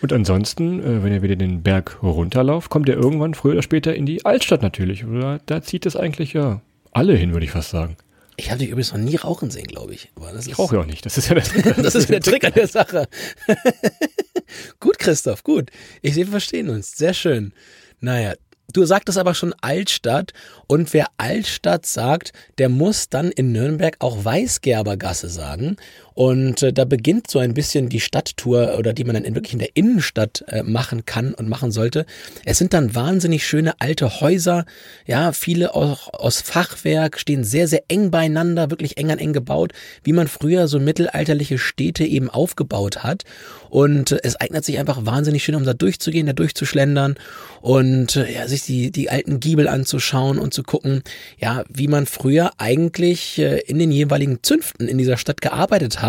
Und 0.00 0.12
ansonsten, 0.12 0.80
äh, 0.80 1.02
wenn 1.02 1.12
ihr 1.12 1.22
wieder 1.22 1.36
den 1.36 1.62
Berg 1.62 2.02
runterlauft, 2.02 2.70
kommt 2.70 2.88
ihr 2.88 2.94
irgendwann 2.94 3.34
früher 3.34 3.52
oder 3.52 3.62
später 3.62 3.94
in 3.94 4.06
die 4.06 4.24
Altstadt 4.24 4.62
natürlich. 4.62 5.04
Oder 5.04 5.40
da 5.46 5.60
zieht 5.60 5.86
es 5.86 5.96
eigentlich 5.96 6.34
ja 6.34 6.60
alle 6.92 7.14
hin, 7.14 7.32
würde 7.32 7.44
ich 7.44 7.52
fast 7.52 7.70
sagen. 7.70 7.96
Ich 8.40 8.50
habe 8.50 8.58
dich 8.58 8.70
übrigens 8.70 8.92
noch 8.92 8.98
nie 8.98 9.16
rauchen 9.16 9.50
sehen, 9.50 9.66
glaube 9.66 9.92
ich. 9.92 10.10
Aber 10.16 10.32
das 10.32 10.46
ich 10.46 10.58
rauche 10.58 10.76
ja 10.76 10.80
auch 10.80 10.86
nicht. 10.86 11.04
Das 11.04 11.18
ist 11.18 11.28
ja 11.28 11.34
der, 11.34 11.74
das 11.82 11.94
ist 11.94 12.08
der 12.08 12.22
Trick 12.22 12.42
an 12.42 12.54
der 12.54 12.68
Sache. 12.68 13.06
gut, 14.80 14.98
Christoph, 14.98 15.44
gut. 15.44 15.70
Ich 16.00 16.14
sehe, 16.14 16.24
wir 16.24 16.30
verstehen 16.30 16.70
uns. 16.70 16.96
Sehr 16.96 17.12
schön. 17.12 17.52
Naja, 18.00 18.34
Du 18.72 18.84
sagtest 18.84 19.18
aber 19.18 19.34
schon 19.34 19.52
Altstadt 19.62 20.32
und 20.68 20.92
wer 20.94 21.08
Altstadt 21.16 21.86
sagt, 21.86 22.32
der 22.58 22.68
muss 22.68 23.08
dann 23.08 23.32
in 23.32 23.50
Nürnberg 23.50 23.96
auch 23.98 24.24
Weißgerbergasse 24.24 25.28
sagen. 25.28 25.76
Und 26.14 26.62
äh, 26.62 26.72
da 26.72 26.84
beginnt 26.84 27.30
so 27.30 27.38
ein 27.38 27.54
bisschen 27.54 27.88
die 27.88 28.00
Stadttour 28.00 28.76
oder 28.78 28.92
die 28.92 29.04
man 29.04 29.14
dann 29.14 29.24
in, 29.24 29.34
wirklich 29.34 29.52
in 29.52 29.58
der 29.58 29.74
Innenstadt 29.74 30.44
äh, 30.48 30.62
machen 30.62 31.06
kann 31.06 31.34
und 31.34 31.48
machen 31.48 31.70
sollte. 31.70 32.04
Es 32.44 32.58
sind 32.58 32.72
dann 32.72 32.94
wahnsinnig 32.94 33.46
schöne 33.46 33.74
alte 33.80 34.20
Häuser, 34.20 34.64
ja, 35.06 35.32
viele 35.32 35.74
auch 35.74 36.12
aus 36.12 36.40
Fachwerk, 36.40 37.18
stehen 37.18 37.44
sehr, 37.44 37.68
sehr 37.68 37.84
eng 37.88 38.10
beieinander, 38.10 38.70
wirklich 38.70 38.96
eng 38.96 39.10
an 39.10 39.18
eng 39.18 39.32
gebaut, 39.32 39.72
wie 40.02 40.12
man 40.12 40.28
früher 40.28 40.68
so 40.68 40.80
mittelalterliche 40.80 41.58
Städte 41.58 42.04
eben 42.04 42.28
aufgebaut 42.28 43.02
hat. 43.02 43.24
Und 43.68 44.12
äh, 44.12 44.18
es 44.22 44.36
eignet 44.36 44.64
sich 44.64 44.78
einfach 44.78 45.06
wahnsinnig 45.06 45.44
schön, 45.44 45.54
um 45.54 45.64
da 45.64 45.74
durchzugehen, 45.74 46.26
da 46.26 46.32
durchzuschlendern 46.32 47.16
und 47.60 48.16
äh, 48.16 48.32
ja, 48.32 48.48
sich 48.48 48.64
die, 48.64 48.90
die 48.90 49.10
alten 49.10 49.38
Giebel 49.38 49.68
anzuschauen 49.68 50.38
und 50.38 50.52
zu 50.52 50.62
gucken, 50.62 51.02
ja, 51.38 51.64
wie 51.68 51.88
man 51.88 52.06
früher 52.06 52.52
eigentlich 52.58 53.38
äh, 53.38 53.60
in 53.60 53.78
den 53.78 53.92
jeweiligen 53.92 54.42
Zünften 54.42 54.88
in 54.88 54.98
dieser 54.98 55.16
Stadt 55.16 55.40
gearbeitet 55.40 55.94
hat. 55.96 55.99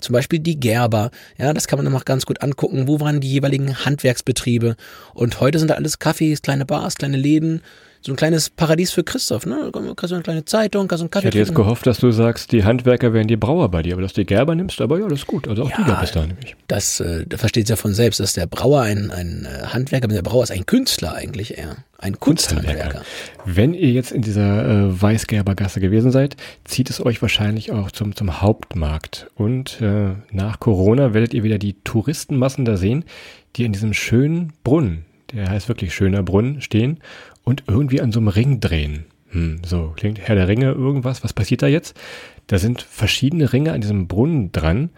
Zum 0.00 0.12
Beispiel 0.12 0.38
die 0.38 0.58
Gerber. 0.58 1.10
Ja, 1.38 1.52
das 1.52 1.68
kann 1.68 1.82
man 1.82 1.92
noch 1.92 2.04
ganz 2.04 2.26
gut 2.26 2.42
angucken. 2.42 2.86
Wo 2.88 3.00
waren 3.00 3.20
die 3.20 3.30
jeweiligen 3.30 3.84
Handwerksbetriebe? 3.84 4.76
Und 5.14 5.40
heute 5.40 5.58
sind 5.58 5.68
da 5.68 5.74
alles 5.74 6.00
Cafés, 6.00 6.42
kleine 6.42 6.66
Bars, 6.66 6.96
kleine 6.96 7.16
Läden 7.16 7.62
so 8.00 8.12
ein 8.12 8.16
kleines 8.16 8.48
Paradies 8.50 8.92
für 8.92 9.02
Christoph, 9.04 9.44
ne? 9.46 9.70
Kannst 9.72 10.10
du 10.10 10.14
eine 10.14 10.22
kleine 10.22 10.44
Zeitung, 10.44 10.86
kannst 10.88 11.00
du 11.00 11.04
einen 11.04 11.10
Kaffee 11.10 11.26
Ich 11.26 11.26
hätte 11.30 11.38
jetzt 11.38 11.48
trinken. 11.48 11.62
gehofft, 11.62 11.86
dass 11.86 11.98
du 11.98 12.10
sagst, 12.12 12.52
die 12.52 12.64
Handwerker 12.64 13.12
wären 13.12 13.26
die 13.26 13.36
Brauer 13.36 13.70
bei 13.70 13.82
dir, 13.82 13.94
aber 13.94 14.02
dass 14.02 14.12
du 14.12 14.20
die 14.20 14.26
Gerber 14.26 14.54
nimmst, 14.54 14.80
aber 14.80 14.98
ja, 15.00 15.08
das 15.08 15.20
ist 15.20 15.26
gut. 15.26 15.48
Also 15.48 15.64
auch 15.64 15.70
die 15.70 15.80
Ja. 15.82 15.88
gab 15.88 16.02
es 16.02 16.12
da 16.12 16.24
nämlich. 16.26 16.54
Das 16.68 17.00
äh, 17.00 17.24
da 17.28 17.36
versteht 17.38 17.68
ja 17.68 17.76
von 17.76 17.92
selbst, 17.94 18.20
dass 18.20 18.32
der 18.34 18.46
Brauer 18.46 18.82
ein, 18.82 19.10
ein 19.10 19.46
äh, 19.46 19.66
Handwerker, 19.66 20.08
der 20.08 20.22
Brauer 20.22 20.42
ist 20.44 20.50
ein 20.52 20.64
Künstler 20.66 21.14
eigentlich 21.14 21.58
eher. 21.58 21.76
Ein 22.00 22.20
Kunsthandwerker. 22.20 23.02
Wenn 23.44 23.74
ihr 23.74 23.90
jetzt 23.90 24.12
in 24.12 24.22
dieser 24.22 24.64
äh, 24.86 25.02
Weißgerbergasse 25.02 25.80
gewesen 25.80 26.12
seid, 26.12 26.36
zieht 26.64 26.90
es 26.90 27.04
euch 27.04 27.20
wahrscheinlich 27.22 27.72
auch 27.72 27.90
zum, 27.90 28.14
zum 28.14 28.40
Hauptmarkt. 28.40 29.26
Und 29.34 29.80
äh, 29.80 30.10
nach 30.30 30.60
Corona 30.60 31.12
werdet 31.12 31.34
ihr 31.34 31.42
wieder 31.42 31.58
die 31.58 31.74
Touristenmassen 31.82 32.64
da 32.64 32.76
sehen, 32.76 33.04
die 33.56 33.64
in 33.64 33.72
diesem 33.72 33.94
schönen 33.94 34.52
Brunnen, 34.62 35.06
der 35.32 35.50
heißt 35.50 35.68
wirklich 35.68 35.92
schöner 35.92 36.22
Brunnen, 36.22 36.60
stehen 36.60 37.00
und 37.48 37.64
irgendwie 37.66 38.02
an 38.02 38.12
so 38.12 38.20
einem 38.20 38.28
Ring 38.28 38.60
drehen. 38.60 39.06
Hm, 39.30 39.60
so 39.64 39.94
klingt 39.96 40.18
Herr 40.20 40.34
der 40.34 40.48
Ringe 40.48 40.72
irgendwas. 40.72 41.24
Was 41.24 41.32
passiert 41.32 41.62
da 41.62 41.66
jetzt? 41.66 41.96
Da 42.46 42.58
sind 42.58 42.82
verschiedene 42.82 43.54
Ringe 43.54 43.72
an 43.72 43.80
diesem 43.80 44.06
Brunnen 44.06 44.52
dran. 44.52 44.90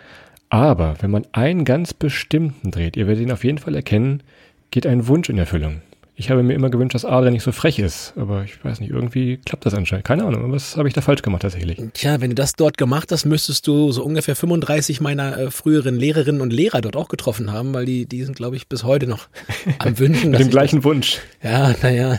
Aber 0.48 0.96
wenn 1.00 1.12
man 1.12 1.26
einen 1.30 1.64
ganz 1.64 1.94
bestimmten 1.94 2.72
dreht, 2.72 2.96
ihr 2.96 3.06
werdet 3.06 3.22
ihn 3.22 3.30
auf 3.30 3.44
jeden 3.44 3.58
Fall 3.58 3.76
erkennen, 3.76 4.24
geht 4.72 4.84
ein 4.84 5.06
Wunsch 5.06 5.28
in 5.28 5.38
Erfüllung. 5.38 5.80
Ich 6.16 6.28
habe 6.28 6.42
mir 6.42 6.54
immer 6.54 6.70
gewünscht, 6.70 6.96
dass 6.96 7.04
Adrian 7.04 7.32
nicht 7.32 7.44
so 7.44 7.52
frech 7.52 7.78
ist, 7.78 8.14
aber 8.16 8.42
ich 8.42 8.62
weiß 8.62 8.80
nicht, 8.80 8.90
irgendwie 8.90 9.38
klappt 9.38 9.64
das 9.64 9.72
anscheinend. 9.72 10.04
Keine 10.04 10.24
Ahnung, 10.24 10.50
was 10.52 10.76
habe 10.76 10.88
ich 10.88 10.92
da 10.92 11.00
falsch 11.00 11.22
gemacht 11.22 11.42
tatsächlich? 11.42 11.80
Tja, 11.94 12.20
wenn 12.20 12.30
du 12.30 12.34
das 12.34 12.54
dort 12.54 12.76
gemacht 12.76 13.12
hast, 13.12 13.26
müsstest 13.26 13.66
du 13.68 13.92
so 13.92 14.04
ungefähr 14.04 14.34
35 14.34 15.00
meiner 15.00 15.38
äh, 15.38 15.50
früheren 15.52 15.94
Lehrerinnen 15.94 16.40
und 16.40 16.52
Lehrer 16.52 16.80
dort 16.80 16.96
auch 16.96 17.08
getroffen 17.08 17.52
haben, 17.52 17.72
weil 17.72 17.86
die, 17.86 18.06
die 18.06 18.24
sind, 18.24 18.36
glaube 18.36 18.56
ich, 18.56 18.66
bis 18.68 18.82
heute 18.82 19.06
noch 19.06 19.28
am 19.78 19.98
Wünschen. 19.98 20.32
Mit 20.32 20.40
dem 20.40 20.48
ich 20.48 20.50
gleichen 20.50 20.84
Wunsch. 20.84 21.20
Ja, 21.42 21.74
naja, 21.80 22.18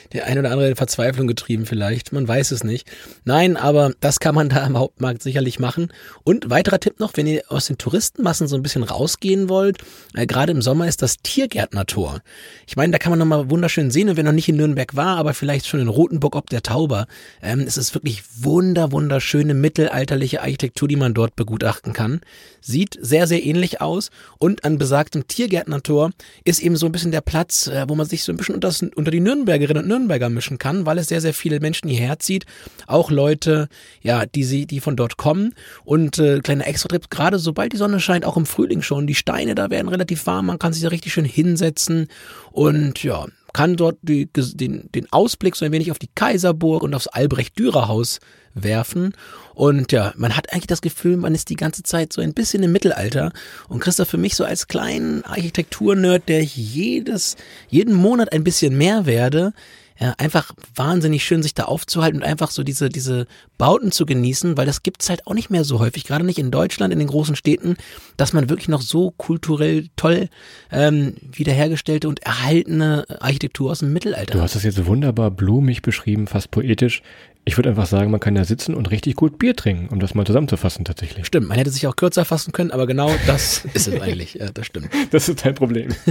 der 0.13 0.25
ein 0.25 0.37
oder 0.37 0.51
andere 0.51 0.69
in 0.69 0.75
Verzweiflung 0.75 1.27
getrieben 1.27 1.65
vielleicht, 1.65 2.11
man 2.11 2.27
weiß 2.27 2.51
es 2.51 2.63
nicht. 2.63 2.89
Nein, 3.23 3.57
aber 3.57 3.93
das 3.99 4.19
kann 4.19 4.35
man 4.35 4.49
da 4.49 4.63
am 4.63 4.77
Hauptmarkt 4.77 5.23
sicherlich 5.23 5.59
machen. 5.59 5.91
Und 6.23 6.49
weiterer 6.49 6.79
Tipp 6.79 6.99
noch, 6.99 7.13
wenn 7.15 7.27
ihr 7.27 7.43
aus 7.49 7.67
den 7.67 7.77
Touristenmassen 7.77 8.47
so 8.47 8.55
ein 8.55 8.63
bisschen 8.63 8.83
rausgehen 8.83 9.49
wollt, 9.49 9.77
äh, 10.13 10.25
gerade 10.25 10.51
im 10.51 10.61
Sommer 10.61 10.87
ist 10.87 11.01
das 11.01 11.17
Tiergärtnertor. 11.17 12.19
Ich 12.67 12.75
meine, 12.75 12.91
da 12.91 12.97
kann 12.97 13.11
man 13.11 13.19
nochmal 13.19 13.49
wunderschön 13.49 13.91
sehen, 13.91 14.09
und 14.09 14.17
wer 14.17 14.23
noch 14.23 14.31
nicht 14.31 14.49
in 14.49 14.57
Nürnberg 14.57 14.95
war, 14.95 15.17
aber 15.17 15.33
vielleicht 15.33 15.67
schon 15.67 15.79
in 15.79 15.87
Rotenburg 15.87 16.35
ob 16.35 16.49
der 16.49 16.63
Tauber, 16.63 17.07
ähm, 17.41 17.61
es 17.61 17.77
ist 17.77 17.93
wirklich 17.93 18.23
wunder, 18.39 18.91
wunderschöne 18.91 19.53
mittelalterliche 19.53 20.41
Architektur, 20.41 20.87
die 20.87 20.95
man 20.95 21.13
dort 21.13 21.35
begutachten 21.35 21.93
kann. 21.93 22.21
Sieht 22.59 22.97
sehr, 23.01 23.27
sehr 23.27 23.43
ähnlich 23.43 23.81
aus 23.81 24.09
und 24.37 24.65
an 24.65 24.77
besagtem 24.77 25.27
Tiergärtnertor 25.27 26.11
ist 26.43 26.61
eben 26.61 26.75
so 26.75 26.85
ein 26.85 26.91
bisschen 26.91 27.11
der 27.11 27.21
Platz, 27.21 27.67
äh, 27.67 27.85
wo 27.87 27.95
man 27.95 28.05
sich 28.05 28.23
so 28.23 28.31
ein 28.31 28.37
bisschen 28.37 28.55
unter, 28.55 29.11
die 29.11 29.19
Nürnbergerinnen 29.19 29.83
und 29.83 29.87
Nürnberger 29.87 30.00
mischen 30.07 30.57
kann, 30.57 30.85
weil 30.85 30.97
es 30.97 31.07
sehr, 31.07 31.21
sehr 31.21 31.33
viele 31.33 31.59
Menschen 31.59 31.89
hierher 31.89 32.19
zieht. 32.19 32.45
Auch 32.87 33.11
Leute, 33.11 33.67
ja, 34.01 34.25
die 34.25 34.43
sie, 34.43 34.65
die 34.65 34.79
von 34.79 34.95
dort 34.95 35.17
kommen. 35.17 35.53
Und 35.83 36.19
äh, 36.19 36.39
kleiner 36.39 36.67
Extra-Trip, 36.67 37.09
gerade 37.09 37.39
sobald 37.39 37.73
die 37.73 37.77
Sonne 37.77 37.99
scheint, 37.99 38.25
auch 38.25 38.37
im 38.37 38.45
Frühling 38.45 38.81
schon, 38.81 39.07
die 39.07 39.15
Steine 39.15 39.55
da 39.55 39.69
werden 39.69 39.89
relativ 39.89 40.25
warm, 40.25 40.47
man 40.47 40.59
kann 40.59 40.73
sich 40.73 40.83
da 40.83 40.89
richtig 40.89 41.13
schön 41.13 41.25
hinsetzen 41.25 42.07
und 42.51 43.03
ja, 43.03 43.27
kann 43.53 43.75
dort 43.75 43.97
die, 44.01 44.29
den, 44.31 44.89
den 44.93 45.11
Ausblick 45.11 45.55
so 45.55 45.65
ein 45.65 45.71
wenig 45.71 45.91
auf 45.91 45.99
die 45.99 46.09
Kaiserburg 46.13 46.83
und 46.83 46.93
aufs 46.93 47.07
Albrecht-Dürer-Haus 47.07 48.19
werfen. 48.53 49.13
Und 49.53 49.91
ja, 49.91 50.13
man 50.15 50.35
hat 50.35 50.51
eigentlich 50.51 50.67
das 50.67 50.81
Gefühl, 50.81 51.17
man 51.17 51.35
ist 51.35 51.49
die 51.49 51.55
ganze 51.55 51.83
Zeit 51.83 52.13
so 52.13 52.21
ein 52.21 52.33
bisschen 52.33 52.63
im 52.63 52.71
Mittelalter. 52.71 53.31
Und 53.67 53.79
Christoph 53.79 54.09
für 54.09 54.17
mich 54.17 54.35
so 54.35 54.45
als 54.45 54.67
kleinen 54.67 55.23
Architekturnerd, 55.23 56.27
der 56.27 56.41
ich 56.41 56.55
jedes, 56.55 57.35
jeden 57.69 57.93
Monat 57.93 58.31
ein 58.31 58.43
bisschen 58.43 58.77
mehr 58.77 59.05
werde, 59.05 59.53
ja, 60.01 60.15
einfach 60.17 60.51
wahnsinnig 60.73 61.23
schön, 61.23 61.43
sich 61.43 61.53
da 61.53 61.65
aufzuhalten 61.65 62.21
und 62.21 62.25
einfach 62.25 62.49
so 62.49 62.63
diese, 62.63 62.89
diese 62.89 63.27
Bauten 63.59 63.91
zu 63.91 64.07
genießen, 64.07 64.57
weil 64.57 64.65
das 64.65 64.81
gibt's 64.81 65.11
halt 65.11 65.27
auch 65.27 65.35
nicht 65.35 65.51
mehr 65.51 65.63
so 65.63 65.79
häufig, 65.79 66.05
gerade 66.05 66.25
nicht 66.25 66.39
in 66.39 66.49
Deutschland, 66.49 66.91
in 66.91 66.97
den 66.97 67.07
großen 67.07 67.35
Städten, 67.35 67.77
dass 68.17 68.33
man 68.33 68.49
wirklich 68.49 68.67
noch 68.67 68.81
so 68.81 69.11
kulturell 69.11 69.89
toll 69.95 70.29
ähm, 70.71 71.13
wiederhergestellte 71.31 72.09
und 72.09 72.23
erhaltene 72.23 73.05
Architektur 73.19 73.69
aus 73.69 73.79
dem 73.79 73.93
Mittelalter 73.93 74.33
Du 74.33 74.41
hast 74.41 74.55
das 74.55 74.63
jetzt 74.63 74.83
wunderbar 74.87 75.29
blumig 75.29 75.83
beschrieben, 75.83 76.25
fast 76.25 76.49
poetisch. 76.49 77.03
Ich 77.45 77.57
würde 77.57 77.69
einfach 77.69 77.85
sagen, 77.85 78.09
man 78.09 78.19
kann 78.19 78.33
da 78.33 78.43
sitzen 78.43 78.73
und 78.73 78.89
richtig 78.89 79.15
gut 79.15 79.37
Bier 79.37 79.55
trinken, 79.55 79.89
um 79.89 79.99
das 79.99 80.15
mal 80.15 80.25
zusammenzufassen 80.25 80.83
tatsächlich. 80.83 81.27
Stimmt, 81.27 81.47
man 81.47 81.57
hätte 81.59 81.69
sich 81.69 81.85
auch 81.85 81.95
kürzer 81.95 82.25
fassen 82.25 82.53
können, 82.53 82.71
aber 82.71 82.87
genau 82.87 83.13
das 83.27 83.65
ist 83.73 83.87
es 83.87 84.01
eigentlich. 84.01 84.33
Ja, 84.33 84.51
das 84.51 84.65
stimmt. 84.65 84.89
Das 85.11 85.29
ist 85.29 85.45
dein 85.45 85.53
Problem. 85.53 85.89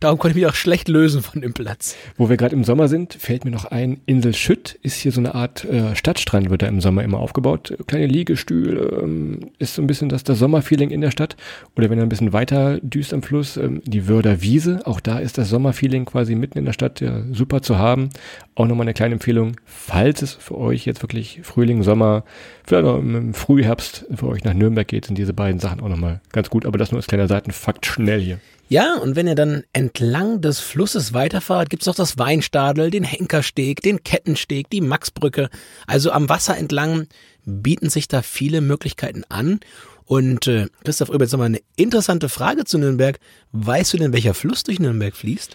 Darum 0.00 0.18
konnte 0.18 0.36
ich 0.36 0.42
mich 0.42 0.50
auch 0.50 0.54
schlecht 0.54 0.88
lösen 0.88 1.22
von 1.22 1.40
dem 1.40 1.52
Platz. 1.52 1.96
Wo 2.16 2.28
wir 2.28 2.36
gerade 2.36 2.54
im 2.54 2.64
Sommer 2.64 2.88
sind, 2.88 3.14
fällt 3.14 3.44
mir 3.44 3.50
noch 3.50 3.64
ein, 3.64 4.00
Insel 4.06 4.34
Schütt 4.34 4.78
ist 4.82 4.96
hier 4.96 5.12
so 5.12 5.20
eine 5.20 5.34
Art 5.34 5.64
äh, 5.64 5.94
Stadtstrand, 5.96 6.50
wird 6.50 6.62
da 6.62 6.66
im 6.66 6.80
Sommer 6.80 7.02
immer 7.02 7.18
aufgebaut. 7.18 7.76
Kleine 7.86 8.06
Liegestühle, 8.06 9.00
ähm, 9.02 9.50
ist 9.58 9.74
so 9.74 9.82
ein 9.82 9.86
bisschen 9.86 10.08
das, 10.08 10.24
das 10.24 10.38
Sommerfeeling 10.38 10.90
in 10.90 11.00
der 11.00 11.10
Stadt. 11.10 11.36
Oder 11.76 11.90
wenn 11.90 11.98
er 11.98 12.04
ein 12.04 12.08
bisschen 12.08 12.32
weiter 12.32 12.78
düst 12.80 13.14
am 13.14 13.22
Fluss, 13.22 13.56
ähm, 13.56 13.82
die 13.84 14.08
Wörder 14.08 14.42
Wiese, 14.42 14.82
auch 14.84 15.00
da 15.00 15.18
ist 15.18 15.38
das 15.38 15.48
Sommerfeeling 15.48 16.04
quasi 16.04 16.34
mitten 16.34 16.58
in 16.58 16.64
der 16.64 16.72
Stadt 16.72 17.00
ja, 17.00 17.22
super 17.32 17.62
zu 17.62 17.78
haben. 17.78 18.10
Auch 18.54 18.66
nochmal 18.66 18.84
eine 18.84 18.94
kleine 18.94 19.14
Empfehlung, 19.14 19.56
falls 19.64 20.22
es 20.22 20.34
für 20.34 20.56
euch 20.56 20.84
jetzt 20.84 21.02
wirklich 21.02 21.40
Frühling, 21.42 21.82
Sommer, 21.82 22.24
vielleicht 22.66 22.84
auch 22.84 22.98
im 22.98 23.34
Frühherbst 23.34 24.06
für 24.14 24.28
euch 24.28 24.44
nach 24.44 24.54
Nürnberg 24.54 24.86
geht, 24.86 25.06
sind 25.06 25.18
diese 25.18 25.34
beiden 25.34 25.60
Sachen 25.60 25.80
auch 25.80 25.88
nochmal 25.88 26.20
ganz 26.32 26.50
gut. 26.50 26.66
Aber 26.66 26.78
das 26.78 26.90
nur 26.90 26.98
als 26.98 27.06
kleiner 27.06 27.28
Seitenfakt 27.28 27.86
schnell 27.86 28.20
hier. 28.20 28.38
Ja, 28.68 28.96
und 28.96 29.14
wenn 29.14 29.26
ihr 29.26 29.34
dann 29.34 29.64
entlang 29.84 30.40
des 30.40 30.60
Flusses 30.60 31.12
weiterfahrt, 31.12 31.68
gibt's 31.68 31.84
noch 31.84 31.94
das 31.94 32.16
Weinstadel, 32.16 32.90
den 32.90 33.04
Henkersteg, 33.04 33.82
den 33.82 34.02
Kettensteg, 34.02 34.70
die 34.70 34.80
Maxbrücke. 34.80 35.50
Also 35.86 36.10
am 36.10 36.30
Wasser 36.30 36.56
entlang 36.56 37.06
bieten 37.44 37.90
sich 37.90 38.08
da 38.08 38.22
viele 38.22 38.62
Möglichkeiten 38.62 39.24
an. 39.28 39.60
Und 40.06 40.46
äh, 40.46 40.68
Christoph, 40.84 41.10
übrigens 41.10 41.32
nochmal 41.32 41.48
eine 41.48 41.60
interessante 41.76 42.30
Frage 42.30 42.64
zu 42.64 42.78
Nürnberg. 42.78 43.18
Weißt 43.52 43.92
du 43.92 43.98
denn, 43.98 44.14
welcher 44.14 44.32
Fluss 44.32 44.62
durch 44.62 44.78
Nürnberg 44.78 45.14
fließt? 45.14 45.54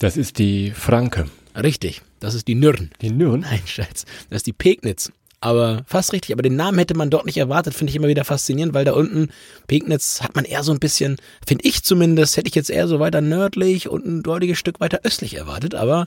Das 0.00 0.16
ist 0.16 0.38
die 0.38 0.72
Franke. 0.72 1.28
Richtig, 1.54 2.02
das 2.18 2.34
ist 2.34 2.48
die 2.48 2.56
Nürn. 2.56 2.90
Die 3.00 3.10
Nürn? 3.10 3.40
Nein, 3.40 3.62
Scheiß. 3.64 4.06
Das 4.28 4.38
ist 4.38 4.46
die 4.46 4.52
Pegnitz. 4.52 5.12
Aber 5.40 5.82
fast 5.86 6.12
richtig. 6.12 6.32
Aber 6.32 6.42
den 6.42 6.56
Namen 6.56 6.78
hätte 6.78 6.96
man 6.96 7.10
dort 7.10 7.26
nicht 7.26 7.36
erwartet, 7.36 7.74
finde 7.74 7.90
ich 7.90 7.96
immer 7.96 8.08
wieder 8.08 8.24
faszinierend, 8.24 8.74
weil 8.74 8.84
da 8.84 8.92
unten 8.92 9.28
Pegnitz 9.66 10.20
hat 10.22 10.34
man 10.34 10.44
eher 10.44 10.62
so 10.62 10.72
ein 10.72 10.80
bisschen, 10.80 11.16
finde 11.46 11.64
ich 11.64 11.84
zumindest, 11.84 12.36
hätte 12.36 12.48
ich 12.48 12.54
jetzt 12.54 12.70
eher 12.70 12.88
so 12.88 12.98
weiter 12.98 13.20
nördlich 13.20 13.88
und 13.88 14.04
ein 14.06 14.22
deutliches 14.22 14.58
Stück 14.58 14.80
weiter 14.80 15.00
östlich 15.04 15.36
erwartet. 15.36 15.74
Aber 15.74 16.06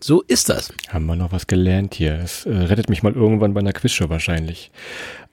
so 0.00 0.22
ist 0.22 0.48
das. 0.48 0.72
Haben 0.88 1.06
wir 1.06 1.16
noch 1.16 1.32
was 1.32 1.46
gelernt 1.46 1.94
hier. 1.94 2.18
Es 2.18 2.46
äh, 2.46 2.50
rettet 2.50 2.88
mich 2.88 3.02
mal 3.02 3.12
irgendwann 3.12 3.54
bei 3.54 3.60
einer 3.60 3.72
Quizshow 3.72 4.08
wahrscheinlich. 4.08 4.70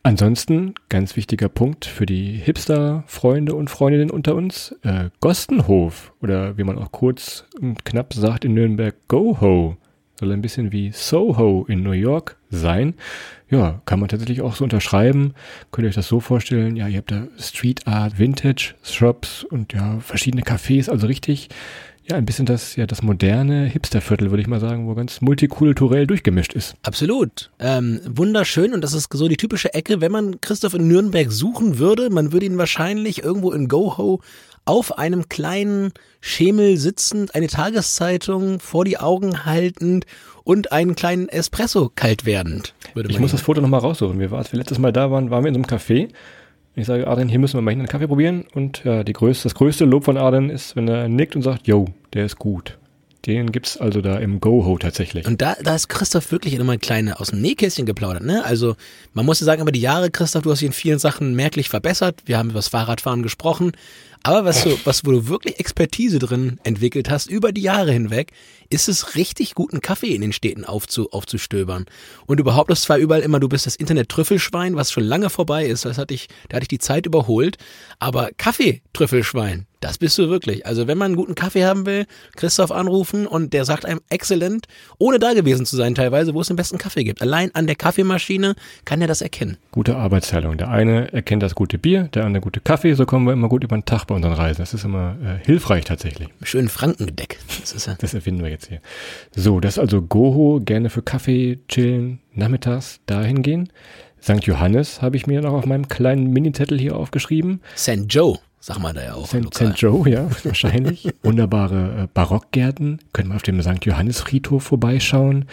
Ansonsten, 0.04 0.74
ganz 0.90 1.16
wichtiger 1.16 1.50
Punkt 1.50 1.86
für 1.86 2.08
die 2.08 2.34
Hipster-Freunde 2.34 3.54
und 3.54 3.70
Freundinnen 3.70 4.10
unter 4.10 4.34
uns, 4.34 4.76
äh, 4.82 5.10
Gostenhof 5.20 6.14
oder 6.22 6.58
wie 6.58 6.64
man 6.64 6.80
auch 6.80 6.92
kurz 6.92 7.46
und 7.60 7.86
knapp 7.86 8.14
sagt 8.14 8.46
in 8.46 8.56
Nürnberg, 8.56 8.96
Go-Ho. 9.08 9.78
Soll 10.22 10.34
ein 10.34 10.44
bisschen 10.44 10.72
wie 10.72 10.92
Soho 10.92 11.66
in 11.68 11.82
New 11.82 11.94
York 11.94 12.38
sein. 12.52 12.94
Ja, 13.50 13.82
kann 13.86 14.00
man 14.00 14.08
tatsächlich 14.08 14.44
auch 14.44 14.56
so 14.56 14.64
unterschreiben. 14.64 15.34
Könnt 15.72 15.86
ihr 15.86 15.90
euch 15.90 15.96
das 15.96 16.08
so 16.08 16.20
vorstellen? 16.20 16.76
Ja, 16.76 16.88
ihr 16.88 17.00
habt 17.00 17.10
da 17.10 17.28
Street 17.40 17.88
Art, 17.88 18.20
Vintage, 18.20 18.76
Shops 18.84 19.44
und 19.44 19.74
ja, 19.74 20.00
verschiedene 20.00 20.44
Cafés, 20.44 20.92
also 20.92 21.08
richtig 21.08 21.50
ja, 22.10 22.18
ein 22.18 22.26
bisschen 22.26 22.46
das, 22.46 22.76
ja, 22.76 22.86
das 22.86 23.02
moderne 23.02 23.66
Hipsterviertel, 23.66 24.32
würde 24.32 24.42
ich 24.42 24.48
mal 24.48 24.60
sagen, 24.60 24.88
wo 24.88 24.96
ganz 24.96 25.22
multikulturell 25.22 26.08
durchgemischt 26.08 26.54
ist. 26.54 26.76
Absolut. 26.84 27.52
Ähm, 27.60 28.02
wunderschön 28.06 28.74
und 28.74 28.82
das 28.82 28.94
ist 28.94 29.12
so 29.14 29.28
die 29.28 29.38
typische 29.38 29.74
Ecke, 29.74 30.02
wenn 30.02 30.12
man 30.12 30.42
Christoph 30.42 30.74
in 30.74 30.88
Nürnberg 30.88 31.32
suchen 31.32 31.78
würde, 31.78 32.10
man 32.10 32.32
würde 32.32 32.48
ihn 32.48 32.58
wahrscheinlich 32.58 33.24
irgendwo 33.24 33.52
in 33.52 33.68
Goho 33.68 34.22
auf 34.72 34.98
einem 34.98 35.28
kleinen 35.28 35.92
Schemel 36.22 36.78
sitzend, 36.78 37.36
eine 37.36 37.48
Tageszeitung 37.48 38.62
vor 38.62 38.86
die 38.86 38.98
Augen 38.98 39.44
haltend 39.44 40.06
und 40.46 40.72
einen 40.72 40.96
kleinen 40.96 41.28
Espresso 41.28 41.92
kalt 41.94 42.26
werdend. 42.26 42.74
Ich 42.96 43.20
muss 43.20 43.32
ihn- 43.32 43.36
das 43.36 43.42
Foto 43.42 43.60
nochmal 43.60 43.82
raussuchen. 43.82 44.18
Wir, 44.18 44.32
als 44.32 44.54
wir 44.54 44.58
letztes 44.60 44.80
Mal 44.80 44.94
da 44.94 45.12
waren, 45.12 45.30
waren 45.30 45.44
wir 45.44 45.50
in 45.50 45.56
so 45.56 45.60
einem 45.60 45.66
Café. 45.70 46.08
Ich 46.74 46.86
sage, 46.88 47.06
Adrian, 47.06 47.28
hier 47.28 47.40
müssen 47.40 47.58
wir 47.58 47.62
mal 47.62 47.72
hin 47.72 47.82
einen 47.82 47.90
Kaffee 47.90 48.08
probieren. 48.08 48.46
Und 48.54 48.86
ja, 48.86 49.04
die 49.04 49.12
größte, 49.12 49.44
das 49.50 49.56
größte 49.56 49.84
Lob 49.84 50.06
von 50.06 50.16
Adrian 50.18 50.50
ist, 50.50 50.78
wenn 50.78 50.88
er 50.88 51.10
nickt 51.10 51.36
und 51.36 51.42
sagt, 51.42 51.68
yo, 51.68 51.88
der 52.14 52.24
ist 52.26 52.38
gut. 52.40 52.78
Den 53.26 53.52
gibt's 53.52 53.78
also 53.78 54.02
da 54.02 54.18
im 54.18 54.40
Go-Ho 54.40 54.80
tatsächlich. 54.80 55.28
Und 55.28 55.42
da, 55.42 55.56
da 55.62 55.76
ist 55.76 55.90
Christoph 55.90 56.32
wirklich 56.32 56.56
immer 56.56 56.74
ein 56.74 56.80
kleiner 56.80 57.22
aus 57.22 57.30
dem 57.30 57.42
Nähkästchen 57.42 57.86
geplaudert, 57.86 58.24
ne? 58.24 58.44
Also, 58.44 58.76
man 59.14 59.26
muss 59.26 59.40
ja 59.40 59.46
sagen, 59.46 59.62
über 59.62 59.72
die 59.72 59.82
Jahre, 59.82 60.10
Christoph, 60.10 60.42
du 60.42 60.52
hast 60.52 60.62
dich 60.62 60.68
in 60.68 60.74
vielen 60.74 60.98
Sachen 60.98 61.36
merklich 61.36 61.70
verbessert. 61.70 62.22
Wir 62.26 62.40
haben 62.40 62.50
über 62.50 62.58
das 62.58 62.70
Fahrradfahren 62.70 63.22
gesprochen. 63.22 63.74
Aber 64.24 64.46
was 64.46 64.64
du, 64.64 64.78
was, 64.86 65.06
wo 65.06 65.12
du 65.12 65.28
wirklich 65.28 65.60
Expertise 65.60 66.18
drin 66.18 66.60
entwickelt 66.64 67.10
hast, 67.10 67.30
über 67.30 67.52
die 67.52 67.62
Jahre 67.62 67.92
hinweg, 67.92 68.32
ist 68.70 68.90
es 68.90 69.16
richtig 69.16 69.54
guten 69.54 69.82
Kaffee 69.82 70.16
in 70.16 70.22
den 70.22 70.34
Städten 70.34 70.66
aufzu, 70.66 71.12
aufzustöbern. 71.12 71.86
Und 72.26 72.40
du 72.40 72.44
behauptest 72.44 72.84
zwar 72.84 72.98
überall 72.98 73.22
immer, 73.22 73.40
du 73.40 73.50
bist 73.50 73.66
das 73.66 73.76
Internet-Trüffelschwein, 73.76 74.76
was 74.76 74.92
schon 74.92 75.04
lange 75.04 75.30
vorbei 75.30 75.66
ist. 75.66 75.86
Das 75.86 75.98
hatte 75.98 76.14
ich, 76.14 76.28
da 76.50 76.56
hatte 76.56 76.64
ich 76.64 76.70
die 76.70 76.80
Zeit 76.80 77.06
überholt. 77.06 77.58
Aber 78.00 78.30
Kaffee-Trüffelschwein, 78.38 79.68
Das 79.82 79.98
bist 79.98 80.16
du 80.20 80.30
wirklich. 80.30 80.66
Also 80.68 80.88
wenn 80.88 80.98
man 80.98 81.08
einen 81.08 81.16
guten 81.16 81.34
Kaffee 81.34 81.66
haben 81.66 81.88
will, 81.88 82.06
Christoph 82.36 82.72
anrufen 82.72 83.26
und 83.26 83.52
der 83.52 83.66
sagt 83.66 83.84
einem 83.84 84.00
exzellent, 84.10 84.68
ohne 85.00 85.18
da 85.18 85.34
gewesen 85.34 85.66
zu 85.66 85.76
sein 85.76 85.96
teilweise, 85.96 86.36
wo 86.36 86.42
es 86.42 86.48
den 86.48 86.56
besten 86.56 86.78
Kaffee 86.78 87.04
gibt. 87.04 87.22
Allein 87.22 87.50
an 87.56 87.66
der 87.66 87.76
Kaffeemaschine 87.76 88.54
kann 88.86 89.02
er 89.02 89.08
das 89.08 89.22
erkennen. 89.22 89.58
Gute 89.72 89.96
Arbeitsteilung. 89.96 90.58
Der 90.58 90.70
eine 90.70 91.12
erkennt 91.12 91.42
das 91.42 91.56
gute 91.56 91.80
Bier, 91.80 92.04
der 92.14 92.26
andere 92.26 92.42
gute 92.42 92.60
Kaffee. 92.60 92.94
So 92.94 93.08
kommen 93.08 93.26
wir 93.26 93.34
immer 93.34 93.50
gut 93.50 93.64
über 93.64 93.76
den 93.76 93.86
Tag 93.86 94.06
bei 94.06 94.14
unseren 94.14 94.34
Reisen. 94.34 94.62
Das 94.62 94.76
ist 94.76 94.86
immer 94.86 95.16
äh, 95.24 95.44
hilfreich 95.44 95.86
tatsächlich. 95.86 96.30
Schön 96.44 96.70
Frankengedeck. 96.70 97.40
Das, 97.60 97.74
ist 97.74 97.88
ja 97.88 97.96
Das 98.00 98.14
erfinden 98.14 98.44
wir 98.44 98.52
jetzt 98.52 98.68
hier. 98.68 98.82
So, 99.36 99.60
das 99.60 99.74
ist 99.74 99.80
also 99.80 100.04
Goho, 100.04 100.62
gerne 100.64 100.92
für 100.92 101.02
Kaffee, 101.02 101.60
chillen, 101.68 102.20
nachmittags 102.34 103.00
dahin 103.08 103.42
gehen. 103.42 103.70
St. 104.22 104.44
Johannes 104.44 105.02
habe 105.02 105.18
ich 105.18 105.26
mir 105.26 105.42
noch 105.42 105.54
auf 105.54 105.66
meinem 105.66 105.88
kleinen 105.88 106.30
Minizettel 106.30 106.78
hier 106.78 106.96
aufgeschrieben. 106.96 107.62
St. 107.76 108.06
Joe, 108.08 108.38
sag 108.62 108.80
mal 108.80 108.94
da 108.94 109.04
ja 109.04 109.14
auch. 109.16 109.28
St. 109.28 109.74
Joe, 109.76 110.08
ja, 110.08 110.30
wahrscheinlich. 110.44 111.10
Wunderbare 111.24 112.04
äh, 112.04 112.08
Barockgärten. 112.14 113.00
Können 113.12 113.30
wir 113.30 113.36
auf 113.36 113.42
dem 113.42 113.62
St. 113.62 113.84
Johannes 113.86 114.22
Friedhof 114.22 114.64
vorbeischauen. 114.64 115.46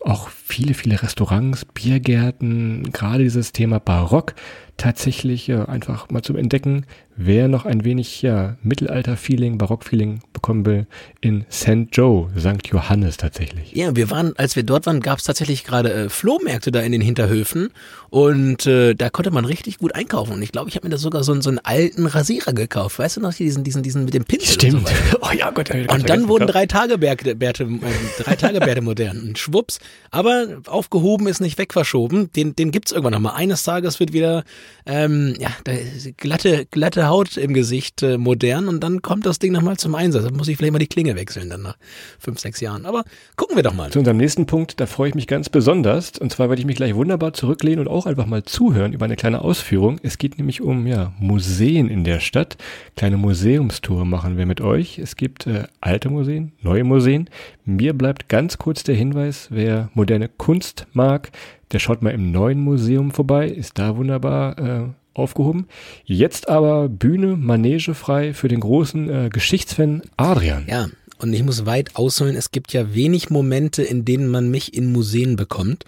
Auch 0.00 0.30
viele, 0.46 0.74
viele 0.74 1.02
Restaurants, 1.02 1.64
Biergärten, 1.64 2.92
gerade 2.92 3.24
dieses 3.24 3.52
Thema 3.52 3.80
Barock 3.80 4.34
tatsächlich 4.76 5.48
äh, 5.48 5.54
einfach 5.66 6.10
mal 6.10 6.22
zum 6.22 6.36
Entdecken. 6.36 6.84
Wer 7.18 7.48
noch 7.48 7.64
ein 7.64 7.82
wenig 7.82 8.20
ja, 8.20 8.56
Mittelalter-Feeling, 8.62 9.56
Barock-Feeling 9.56 10.20
bekommen 10.34 10.66
will, 10.66 10.86
in 11.22 11.46
St. 11.50 11.88
Joe, 11.92 12.28
St. 12.38 12.68
Johannes 12.68 13.16
tatsächlich. 13.16 13.72
Ja, 13.72 13.96
wir 13.96 14.10
waren, 14.10 14.34
als 14.36 14.54
wir 14.54 14.64
dort 14.64 14.84
waren, 14.84 15.00
gab 15.00 15.18
es 15.18 15.24
tatsächlich 15.24 15.64
gerade 15.64 15.90
äh, 15.94 16.08
Flohmärkte 16.10 16.70
da 16.72 16.80
in 16.80 16.92
den 16.92 17.00
Hinterhöfen 17.00 17.70
und 18.10 18.66
äh, 18.66 18.94
da 18.94 19.08
konnte 19.08 19.30
man 19.30 19.46
richtig 19.46 19.78
gut 19.78 19.94
einkaufen. 19.94 20.34
Und 20.34 20.42
ich 20.42 20.52
glaube, 20.52 20.68
ich 20.68 20.76
habe 20.76 20.86
mir 20.86 20.90
da 20.90 20.98
sogar 20.98 21.24
so, 21.24 21.32
einen- 21.32 21.40
so 21.40 21.48
einen 21.48 21.58
alten 21.60 22.04
Rasierer 22.04 22.52
gekauft. 22.52 22.98
Weißt 22.98 23.16
du 23.16 23.22
noch, 23.22 23.32
diesen, 23.32 23.64
diesen, 23.64 23.82
diesen 23.82 24.04
mit 24.04 24.12
dem 24.12 24.24
Pinsel 24.26 24.74
Und, 24.74 24.86
so 24.86 24.94
oh 25.22 25.32
ja, 25.34 25.50
Gott. 25.52 25.70
und 25.70 26.10
dann 26.10 26.28
wurden 26.28 26.46
drei 26.46 26.66
Tage 26.66 26.98
Bärte, 26.98 27.34
Bärte, 27.34 27.64
äh, 27.64 28.22
drei 28.22 28.36
Tage 28.36 28.60
Bärte 28.60 28.82
modern. 28.82 29.20
Und 29.28 29.38
schwupps. 29.38 29.78
Aber 30.10 30.35
aufgehoben 30.66 31.26
ist 31.26 31.40
nicht 31.40 31.58
wegverschoben. 31.58 32.30
Den, 32.32 32.54
den 32.56 32.70
gibt's 32.70 32.92
irgendwann 32.92 33.12
nochmal. 33.12 33.34
Eines 33.36 33.62
Tages 33.62 34.00
wird 34.00 34.12
wieder 34.12 34.44
ähm, 34.86 35.34
ja, 35.38 35.50
glatte, 36.16 36.66
glatte 36.70 37.08
Haut 37.08 37.36
im 37.36 37.54
Gesicht 37.54 38.02
äh, 38.02 38.18
modern 38.18 38.68
und 38.68 38.80
dann 38.80 39.02
kommt 39.02 39.26
das 39.26 39.38
Ding 39.38 39.52
nochmal 39.52 39.76
zum 39.76 39.94
Einsatz. 39.94 40.24
Da 40.24 40.30
muss 40.30 40.48
ich 40.48 40.56
vielleicht 40.56 40.72
mal 40.72 40.78
die 40.78 40.86
Klinge 40.86 41.16
wechseln 41.16 41.50
dann 41.50 41.62
nach 41.62 41.76
fünf, 42.18 42.38
sechs 42.38 42.60
Jahren. 42.60 42.86
Aber 42.86 43.04
gucken 43.36 43.56
wir 43.56 43.62
doch 43.62 43.74
mal. 43.74 43.90
Zu 43.90 43.98
unserem 43.98 44.16
nächsten 44.16 44.46
Punkt, 44.46 44.80
da 44.80 44.86
freue 44.86 45.08
ich 45.08 45.14
mich 45.14 45.26
ganz 45.26 45.48
besonders. 45.48 46.18
Und 46.18 46.32
zwar 46.32 46.48
werde 46.48 46.60
ich 46.60 46.66
mich 46.66 46.76
gleich 46.76 46.94
wunderbar 46.94 47.32
zurücklehnen 47.32 47.80
und 47.80 47.88
auch 47.88 48.06
einfach 48.06 48.26
mal 48.26 48.44
zuhören 48.44 48.92
über 48.92 49.04
eine 49.04 49.16
kleine 49.16 49.42
Ausführung. 49.42 49.98
Es 50.02 50.18
geht 50.18 50.38
nämlich 50.38 50.60
um 50.60 50.86
ja, 50.86 51.12
Museen 51.18 51.88
in 51.88 52.04
der 52.04 52.20
Stadt. 52.20 52.56
Kleine 52.96 53.16
Museumstour 53.16 54.04
machen 54.04 54.36
wir 54.38 54.46
mit 54.46 54.60
euch. 54.60 54.98
Es 54.98 55.16
gibt 55.16 55.46
äh, 55.46 55.64
alte 55.80 56.10
Museen, 56.10 56.52
neue 56.62 56.84
Museen. 56.84 57.28
Mir 57.64 57.92
bleibt 57.94 58.28
ganz 58.28 58.58
kurz 58.58 58.84
der 58.84 58.94
Hinweis, 58.94 59.48
wer 59.50 59.90
moderne 59.94 60.25
Kunst 60.28 60.86
mag, 60.92 61.30
der 61.72 61.78
schaut 61.78 62.02
mal 62.02 62.10
im 62.10 62.32
neuen 62.32 62.60
Museum 62.60 63.10
vorbei, 63.10 63.48
ist 63.48 63.78
da 63.78 63.96
wunderbar 63.96 64.58
äh, 64.58 64.88
aufgehoben. 65.14 65.66
Jetzt 66.04 66.48
aber 66.48 66.88
Bühne, 66.88 67.36
Manege 67.36 67.94
frei 67.94 68.34
für 68.34 68.48
den 68.48 68.60
großen 68.60 69.08
äh, 69.08 69.28
Geschichtsfan 69.30 70.02
Adrian. 70.16 70.66
Ja, 70.68 70.88
und 71.18 71.32
ich 71.32 71.42
muss 71.42 71.66
weit 71.66 71.96
ausholen. 71.96 72.36
Es 72.36 72.50
gibt 72.50 72.72
ja 72.72 72.94
wenig 72.94 73.30
Momente, 73.30 73.82
in 73.82 74.04
denen 74.04 74.28
man 74.28 74.50
mich 74.50 74.74
in 74.74 74.92
Museen 74.92 75.36
bekommt. 75.36 75.84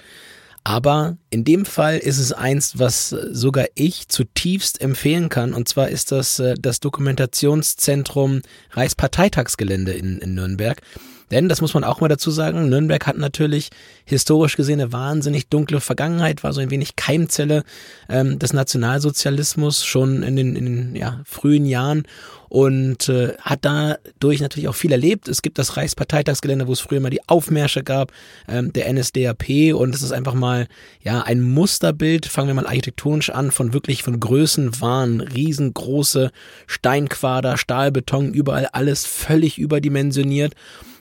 Aber 0.65 1.17
in 1.31 1.45
dem 1.45 1.65
Fall 1.65 1.99
ist 1.99 2.19
es 2.19 2.33
eins, 2.33 2.79
was 2.79 3.09
sogar 3.09 3.67
ich 3.75 4.09
zutiefst 4.09 4.81
empfehlen 4.81 5.29
kann. 5.29 5.55
Und 5.55 5.69
zwar 5.69 5.89
ist 5.89 6.13
das 6.13 6.39
äh, 6.41 6.55
das 6.61 6.81
Dokumentationszentrum 6.81 8.43
Reichsparteitagsgelände 8.73 9.93
in, 9.93 10.19
in 10.19 10.35
Nürnberg. 10.35 10.83
Denn, 11.31 11.49
das 11.49 11.61
muss 11.61 11.75
man 11.75 11.85
auch 11.85 12.01
mal 12.01 12.09
dazu 12.09 12.31
sagen, 12.31 12.69
Nürnberg 12.69 13.07
hat 13.07 13.19
natürlich 13.19 13.71
historisch 14.05 14.57
gesehen 14.57 14.81
eine 14.81 14.93
wahnsinnig 14.93 15.49
dunkle 15.49 15.81
Vergangenheit, 15.81 16.43
war 16.43 16.53
so 16.53 16.61
ein 16.61 16.71
wenig 16.71 16.97
Keimzelle 16.97 17.65
ähm, 18.09 18.39
des 18.39 18.53
Nationalsozialismus 18.53 19.85
schon 19.85 20.23
in 20.23 20.37
den, 20.37 20.57
in 20.57 20.65
den 20.65 20.97
ja, 20.97 21.21
frühen 21.25 21.67
Jahren 21.67 22.05
und 22.49 23.09
äh, 23.09 23.35
hat 23.41 23.61
dadurch 23.63 24.41
natürlich 24.41 24.69
auch 24.69 24.75
viel 24.75 24.93
erlebt. 24.93 25.29
Es 25.29 25.43
gibt 25.43 25.59
das 25.59 25.77
Reichsparteitagsgelände, 25.77 26.67
wo 26.67 26.73
es 26.73 26.81
früher 26.81 27.01
mal 27.01 27.11
die 27.11 27.27
Aufmärsche 27.29 27.83
gab, 27.83 28.13
ähm, 28.49 28.73
der 28.73 28.91
NSDAP 28.93 29.75
und 29.75 29.95
es 29.95 30.03
ist 30.03 30.13
einfach 30.13 30.35
mal 30.35 30.67
ja 31.03 31.23
ein 31.23 31.43
Musterbild, 31.43 32.27
fangen 32.27 32.49
wir 32.49 32.55
mal 32.55 32.67
architektonisch 32.67 33.31
an, 33.31 33.51
von 33.51 33.73
wirklich 33.75 34.03
von 34.03 34.19
Größenwahn, 34.19 35.21
riesengroße 35.21 36.31
Steinquader, 36.67 37.59
Stahlbeton, 37.59 38.33
überall 38.33 38.67
alles 38.67 39.05
völlig 39.05 39.59
überdimensioniert. 39.59 40.55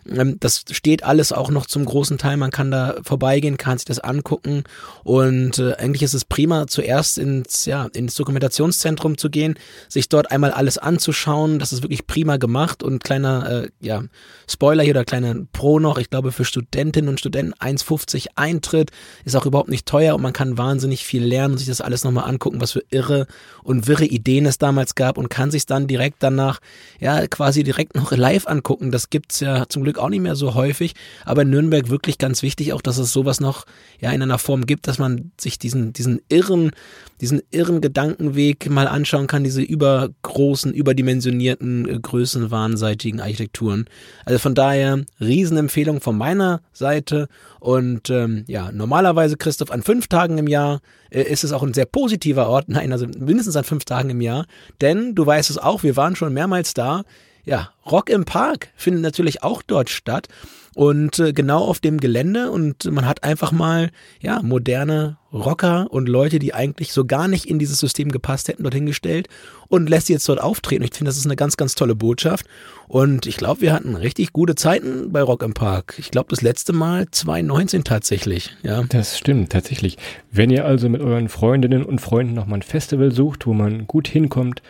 Ähm, 0.09 0.37
Das 0.39 0.63
steht 0.71 1.03
alles 1.03 1.31
auch 1.31 1.49
noch 1.49 1.65
zum 1.65 1.85
großen 1.85 2.17
Teil. 2.17 2.37
Man 2.37 2.51
kann 2.51 2.71
da 2.71 2.95
vorbeigehen, 3.03 3.57
kann 3.57 3.77
sich 3.77 3.85
das 3.85 3.99
angucken. 3.99 4.63
Und 5.03 5.59
äh, 5.59 5.73
eigentlich 5.75 6.03
ist 6.03 6.13
es 6.13 6.25
prima, 6.25 6.67
zuerst 6.67 7.17
ins, 7.17 7.65
ja, 7.65 7.87
ins 7.93 8.15
Dokumentationszentrum 8.15 9.17
zu 9.17 9.29
gehen, 9.29 9.55
sich 9.89 10.09
dort 10.09 10.31
einmal 10.31 10.51
alles 10.51 10.77
anzuschauen. 10.77 11.59
Das 11.59 11.73
ist 11.73 11.81
wirklich 11.81 12.07
prima 12.07 12.37
gemacht. 12.37 12.83
Und 12.83 13.03
kleiner 13.03 13.63
äh, 13.63 13.69
ja, 13.79 14.03
Spoiler 14.49 14.83
hier 14.83 14.93
oder 14.93 15.05
kleiner 15.05 15.35
Pro 15.51 15.79
noch. 15.79 15.97
Ich 15.97 16.09
glaube, 16.09 16.31
für 16.31 16.45
Studentinnen 16.45 17.09
und 17.09 17.19
Studenten 17.19 17.53
1,50 17.53 18.27
Eintritt 18.35 18.91
ist 19.25 19.35
auch 19.35 19.45
überhaupt 19.45 19.69
nicht 19.69 19.85
teuer 19.85 20.15
und 20.15 20.21
man 20.21 20.33
kann 20.33 20.57
wahnsinnig 20.57 21.05
viel 21.05 21.23
lernen 21.23 21.53
und 21.53 21.57
sich 21.57 21.67
das 21.67 21.81
alles 21.81 22.03
nochmal 22.03 22.29
angucken, 22.29 22.61
was 22.61 22.71
für 22.71 22.83
irre 22.89 23.27
und 23.63 23.87
wirre 23.87 24.05
Ideen 24.05 24.45
es 24.45 24.57
damals 24.57 24.95
gab 24.95 25.17
und 25.17 25.29
kann 25.29 25.51
sich 25.51 25.65
dann 25.65 25.87
direkt 25.87 26.17
danach 26.19 26.59
ja 26.99 27.27
quasi 27.27 27.63
direkt 27.63 27.95
noch 27.95 28.11
live 28.11 28.47
angucken. 28.47 28.91
Das 28.91 29.09
gibt's 29.09 29.39
ja 29.39 29.65
zum 29.67 29.83
Glück 29.83 29.96
auch 29.97 30.09
nicht 30.09 30.21
mehr 30.21 30.35
so 30.35 30.55
häufig, 30.55 30.93
aber 31.25 31.43
in 31.43 31.49
Nürnberg 31.49 31.89
wirklich 31.89 32.17
ganz 32.17 32.41
wichtig 32.43 32.73
auch, 32.73 32.81
dass 32.81 32.97
es 32.97 33.13
sowas 33.13 33.39
noch 33.39 33.65
ja 33.99 34.11
in 34.11 34.21
einer 34.21 34.37
Form 34.37 34.65
gibt, 34.65 34.87
dass 34.87 34.99
man 34.99 35.31
sich 35.39 35.59
diesen 35.59 35.93
diesen 35.93 36.21
irren 36.29 36.71
diesen 37.19 37.41
irren 37.49 37.81
Gedankenweg 37.81 38.69
mal 38.69 38.87
anschauen 38.87 39.27
kann, 39.27 39.43
diese 39.43 39.61
übergroßen, 39.61 40.73
überdimensionierten, 40.73 41.89
äh, 41.89 41.99
größenwahnseitigen 41.99 43.19
Architekturen. 43.19 43.85
Also 44.25 44.39
von 44.39 44.53
daher 44.53 45.03
Riesenempfehlung 45.19 46.01
von 46.01 46.17
meiner 46.17 46.61
Seite 46.73 47.27
und 47.59 48.09
ähm, 48.09 48.43
ja, 48.47 48.71
normalerweise, 48.71 49.37
Christoph, 49.37 49.71
an 49.71 49.81
fünf 49.81 50.07
Tagen 50.07 50.37
im 50.37 50.47
Jahr 50.47 50.79
äh, 51.09 51.23
ist 51.23 51.43
es 51.43 51.51
auch 51.51 51.63
ein 51.63 51.73
sehr 51.73 51.85
positiver 51.85 52.47
Ort. 52.47 52.65
Nein, 52.69 52.91
also 52.91 53.07
mindestens 53.07 53.55
an 53.55 53.63
fünf 53.63 53.85
Tagen 53.85 54.09
im 54.09 54.21
Jahr. 54.21 54.45
Denn 54.81 55.15
du 55.15 55.25
weißt 55.25 55.49
es 55.49 55.57
auch, 55.57 55.83
wir 55.83 55.95
waren 55.95 56.15
schon 56.15 56.33
mehrmals 56.33 56.73
da. 56.73 57.03
Ja, 57.47 57.71
Rock 57.89 58.09
im 58.09 58.25
Park 58.25 58.69
findet 58.75 59.03
natürlich 59.03 59.41
auch 59.41 59.61
dort 59.61 59.89
statt. 59.89 60.27
Und 60.75 61.17
äh, 61.17 61.33
genau 61.33 61.63
auf 61.63 61.79
dem 61.79 61.99
Gelände 61.99 62.51
und 62.51 62.85
man 62.91 63.07
hat 63.07 63.23
einfach 63.23 63.51
mal, 63.51 63.89
ja, 64.21 64.43
moderne 64.43 65.17
Rocker 65.33 65.87
und 65.89 66.07
Leute, 66.07 66.37
die 66.37 66.53
eigentlich 66.53 66.93
so 66.93 67.05
gar 67.05 67.27
nicht 67.27 67.45
in 67.45 67.57
dieses 67.57 67.79
System 67.79 68.11
gepasst 68.11 68.47
hätten, 68.47 68.61
dorthin 68.61 68.85
gestellt 68.85 69.27
und 69.69 69.89
lässt 69.89 70.05
sie 70.05 70.13
jetzt 70.13 70.29
dort 70.29 70.39
auftreten. 70.39 70.83
Ich 70.83 70.93
finde, 70.93 71.09
das 71.09 71.17
ist 71.17 71.25
eine 71.25 71.35
ganz, 71.35 71.57
ganz 71.57 71.73
tolle 71.73 71.95
Botschaft. 71.95 72.45
Und 72.87 73.25
ich 73.25 73.37
glaube, 73.37 73.61
wir 73.61 73.73
hatten 73.73 73.95
richtig 73.95 74.33
gute 74.33 74.53
Zeiten 74.53 75.11
bei 75.11 75.23
Rock 75.23 75.41
im 75.41 75.55
Park. 75.55 75.95
Ich 75.97 76.11
glaube, 76.11 76.29
das 76.29 76.41
letzte 76.41 76.73
Mal 76.73 77.09
2019 77.09 77.83
tatsächlich, 77.83 78.55
ja. 78.61 78.83
Das 78.89 79.17
stimmt, 79.17 79.51
tatsächlich. 79.51 79.97
Wenn 80.31 80.51
ihr 80.51 80.65
also 80.65 80.89
mit 80.89 81.01
euren 81.01 81.29
Freundinnen 81.29 81.83
und 81.83 82.01
Freunden 82.01 82.35
nochmal 82.35 82.59
ein 82.59 82.63
Festival 82.63 83.11
sucht, 83.11 83.47
wo 83.47 83.53
man 83.53 83.87
gut 83.87 84.07
hinkommt, 84.07 84.61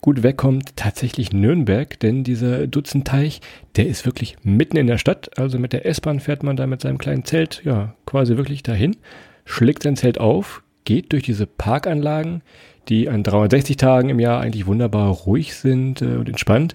gut 0.00 0.22
wegkommt, 0.22 0.76
tatsächlich 0.76 1.32
Nürnberg, 1.32 1.98
denn 2.00 2.24
dieser 2.24 2.66
Dutzendteich, 2.66 3.40
der 3.76 3.86
ist 3.86 4.06
wirklich 4.06 4.36
mitten 4.42 4.76
in 4.76 4.86
der 4.86 4.98
Stadt. 4.98 5.38
Also 5.38 5.58
mit 5.58 5.72
der 5.72 5.86
S-Bahn 5.86 6.20
fährt 6.20 6.42
man 6.42 6.56
da 6.56 6.66
mit 6.66 6.80
seinem 6.80 6.98
kleinen 6.98 7.24
Zelt, 7.24 7.62
ja, 7.64 7.94
quasi 8.06 8.36
wirklich 8.36 8.62
dahin, 8.62 8.96
schlägt 9.44 9.82
sein 9.82 9.96
Zelt 9.96 10.18
auf, 10.18 10.62
geht 10.84 11.12
durch 11.12 11.24
diese 11.24 11.46
Parkanlagen, 11.46 12.42
die 12.88 13.08
an 13.08 13.22
360 13.22 13.76
Tagen 13.76 14.08
im 14.08 14.20
Jahr 14.20 14.40
eigentlich 14.40 14.66
wunderbar 14.66 15.10
ruhig 15.10 15.54
sind 15.54 16.00
äh, 16.00 16.16
und 16.16 16.28
entspannt. 16.28 16.74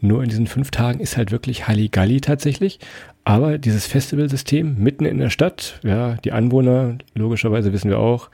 Nur 0.00 0.22
in 0.22 0.28
diesen 0.28 0.46
fünf 0.46 0.70
Tagen 0.70 1.00
ist 1.00 1.16
halt 1.16 1.30
wirklich 1.30 1.68
Halligalli 1.68 2.20
tatsächlich. 2.20 2.80
Aber 3.24 3.58
dieses 3.58 3.86
Festivalsystem 3.86 4.76
mitten 4.78 5.04
in 5.04 5.18
der 5.18 5.30
Stadt, 5.30 5.78
ja, 5.84 6.14
die 6.24 6.32
Anwohner, 6.32 6.98
logischerweise 7.14 7.72
wissen 7.72 7.90
wir 7.90 8.00
auch, 8.00 8.30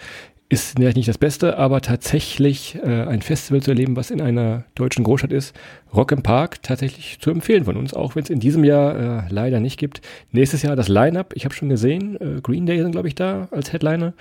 ist 0.50 0.76
vielleicht 0.76 0.96
nicht 0.96 1.08
das 1.08 1.18
Beste, 1.18 1.58
aber 1.58 1.82
tatsächlich 1.82 2.78
äh, 2.82 3.02
ein 3.04 3.20
Festival 3.20 3.62
zu 3.62 3.70
erleben, 3.70 3.96
was 3.96 4.10
in 4.10 4.22
einer 4.22 4.64
deutschen 4.74 5.04
Großstadt 5.04 5.32
ist, 5.32 5.54
Rock 5.94 6.10
im 6.12 6.22
Park, 6.22 6.62
tatsächlich 6.62 7.18
zu 7.20 7.30
empfehlen 7.30 7.64
von 7.64 7.76
uns, 7.76 7.92
auch 7.92 8.16
wenn 8.16 8.22
es 8.22 8.30
in 8.30 8.40
diesem 8.40 8.64
Jahr 8.64 9.26
äh, 9.26 9.28
leider 9.28 9.60
nicht 9.60 9.78
gibt. 9.78 10.00
Nächstes 10.32 10.62
Jahr 10.62 10.74
das 10.74 10.88
Line-Up, 10.88 11.34
ich 11.34 11.44
habe 11.44 11.54
schon 11.54 11.68
gesehen, 11.68 12.16
äh, 12.20 12.40
Green 12.40 12.64
Day 12.64 12.80
sind, 12.80 12.92
glaube 12.92 13.08
ich, 13.08 13.14
da 13.14 13.48
als 13.50 13.72
Headliner. 13.72 14.14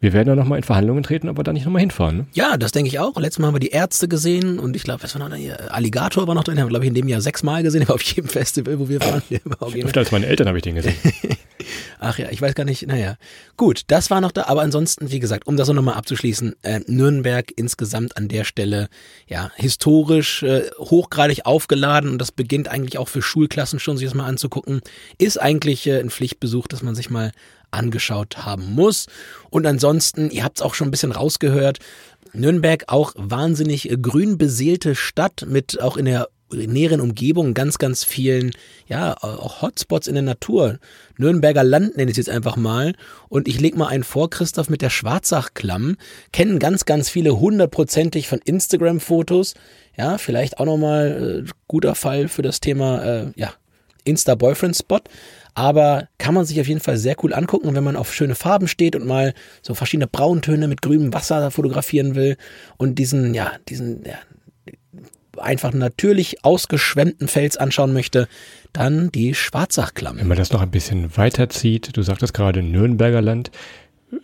Wir 0.00 0.12
werden 0.12 0.28
da 0.28 0.36
nochmal 0.36 0.58
in 0.58 0.62
Verhandlungen 0.62 1.02
treten, 1.02 1.28
ob 1.28 1.38
wir 1.38 1.42
da 1.42 1.52
nicht 1.52 1.64
nochmal 1.64 1.80
hinfahren. 1.80 2.18
Ne? 2.18 2.26
Ja, 2.32 2.56
das 2.56 2.70
denke 2.70 2.88
ich 2.88 3.00
auch. 3.00 3.18
Letztes 3.18 3.40
Mal 3.40 3.48
haben 3.48 3.56
wir 3.56 3.60
die 3.60 3.70
Ärzte 3.70 4.06
gesehen 4.06 4.60
und 4.60 4.76
ich 4.76 4.84
glaube, 4.84 5.02
was 5.02 5.14
war 5.14 5.20
noch 5.20 5.28
da 5.28 5.34
hier? 5.34 5.74
Alligator 5.74 6.28
war 6.28 6.36
noch 6.36 6.44
drin, 6.44 6.56
haben 6.60 6.66
wir, 6.66 6.70
glaube 6.70 6.84
ich, 6.84 6.88
in 6.88 6.94
dem 6.94 7.08
Jahr 7.08 7.20
sechsmal 7.20 7.64
gesehen, 7.64 7.82
aber 7.86 7.94
auf 7.94 8.02
jedem 8.02 8.28
Festival, 8.28 8.78
wo 8.78 8.88
wir 8.88 9.00
waren. 9.00 9.22
Öfter 9.84 10.00
als 10.00 10.12
meine 10.12 10.26
Eltern 10.26 10.46
habe 10.46 10.58
ich 10.58 10.62
den 10.62 10.76
gesehen. 10.76 10.94
Ach 11.98 12.16
ja, 12.16 12.28
ich 12.30 12.40
weiß 12.40 12.54
gar 12.54 12.64
nicht, 12.64 12.86
naja. 12.86 13.16
Gut, 13.56 13.82
das 13.88 14.08
war 14.08 14.20
noch 14.20 14.30
da, 14.30 14.44
aber 14.44 14.62
ansonsten, 14.62 15.10
wie 15.10 15.18
gesagt, 15.18 15.48
um 15.48 15.56
das 15.56 15.68
nochmal 15.68 15.94
abzuschließen, 15.94 16.54
äh, 16.62 16.80
Nürnberg 16.86 17.52
insgesamt 17.56 18.16
an 18.16 18.28
der 18.28 18.44
Stelle, 18.44 18.88
ja, 19.26 19.50
historisch 19.56 20.44
äh, 20.44 20.70
hochgradig 20.78 21.44
aufgeladen 21.44 22.10
und 22.10 22.18
das 22.18 22.30
beginnt 22.30 22.68
eigentlich 22.68 22.98
auch 22.98 23.08
für 23.08 23.20
Schulklassen 23.20 23.80
schon, 23.80 23.96
sich 23.96 24.06
das 24.06 24.14
mal 24.14 24.26
anzugucken, 24.26 24.80
ist 25.18 25.40
eigentlich 25.42 25.88
äh, 25.88 25.98
ein 25.98 26.10
Pflichtbesuch, 26.10 26.68
dass 26.68 26.82
man 26.82 26.94
sich 26.94 27.10
mal 27.10 27.32
angeschaut 27.70 28.38
haben 28.38 28.74
muss. 28.74 29.06
Und 29.50 29.66
ansonsten, 29.66 30.30
ihr 30.30 30.44
habt 30.44 30.58
es 30.58 30.62
auch 30.62 30.74
schon 30.74 30.88
ein 30.88 30.92
bisschen 30.92 31.12
rausgehört, 31.12 31.78
Nürnberg 32.32 32.84
auch 32.88 33.14
wahnsinnig 33.16 33.88
grün 34.02 34.38
beseelte 34.38 34.94
Stadt 34.94 35.46
mit 35.48 35.80
auch 35.80 35.96
in 35.96 36.04
der 36.04 36.28
näheren 36.50 37.00
Umgebung 37.00 37.54
ganz, 37.54 37.78
ganz 37.78 38.04
vielen, 38.04 38.52
ja, 38.86 39.16
auch 39.18 39.60
Hotspots 39.62 40.06
in 40.06 40.14
der 40.14 40.22
Natur. 40.22 40.78
Nürnberger 41.18 41.64
Land 41.64 41.96
nenne 41.96 42.10
ich 42.10 42.18
es 42.18 42.26
jetzt 42.26 42.34
einfach 42.34 42.56
mal. 42.56 42.94
Und 43.28 43.48
ich 43.48 43.60
leg 43.60 43.76
mal 43.76 43.88
einen 43.88 44.04
vor, 44.04 44.30
Christoph, 44.30 44.70
mit 44.70 44.80
der 44.80 44.90
Schwarzachklamm. 44.90 45.96
Kennen 46.32 46.58
ganz, 46.58 46.86
ganz 46.86 47.10
viele 47.10 47.38
hundertprozentig 47.38 48.28
von 48.28 48.40
Instagram-Fotos. 48.42 49.54
Ja, 49.96 50.16
vielleicht 50.16 50.58
auch 50.58 50.64
nochmal 50.64 51.44
äh, 51.46 51.50
guter 51.66 51.94
Fall 51.94 52.28
für 52.28 52.42
das 52.42 52.60
Thema, 52.60 53.04
äh, 53.04 53.32
ja, 53.36 53.52
Insta-Boyfriend-Spot. 54.04 55.00
Aber 55.54 56.08
kann 56.18 56.34
man 56.34 56.44
sich 56.44 56.60
auf 56.60 56.68
jeden 56.68 56.80
Fall 56.80 56.96
sehr 56.96 57.16
cool 57.22 57.34
angucken. 57.34 57.74
Wenn 57.74 57.84
man 57.84 57.96
auf 57.96 58.14
schöne 58.14 58.34
Farben 58.34 58.68
steht 58.68 58.96
und 58.96 59.06
mal 59.06 59.34
so 59.62 59.74
verschiedene 59.74 60.06
Brauntöne 60.06 60.68
mit 60.68 60.82
grünem 60.82 61.12
Wasser 61.12 61.50
fotografieren 61.50 62.14
will 62.14 62.36
und 62.76 62.98
diesen, 62.98 63.34
ja, 63.34 63.52
diesen, 63.68 64.04
ja, 64.04 64.14
einfach 65.38 65.72
natürlich 65.72 66.44
ausgeschwemmten 66.44 67.28
Fels 67.28 67.56
anschauen 67.56 67.92
möchte, 67.92 68.28
dann 68.72 69.10
die 69.12 69.34
Schwarzachklamm. 69.34 70.18
Wenn 70.18 70.28
man 70.28 70.36
das 70.36 70.52
noch 70.52 70.60
ein 70.60 70.70
bisschen 70.70 71.16
weiterzieht, 71.16 71.96
du 71.96 72.02
sagtest 72.02 72.34
gerade 72.34 72.62
Nürnberger 72.62 73.22
Land, 73.22 73.50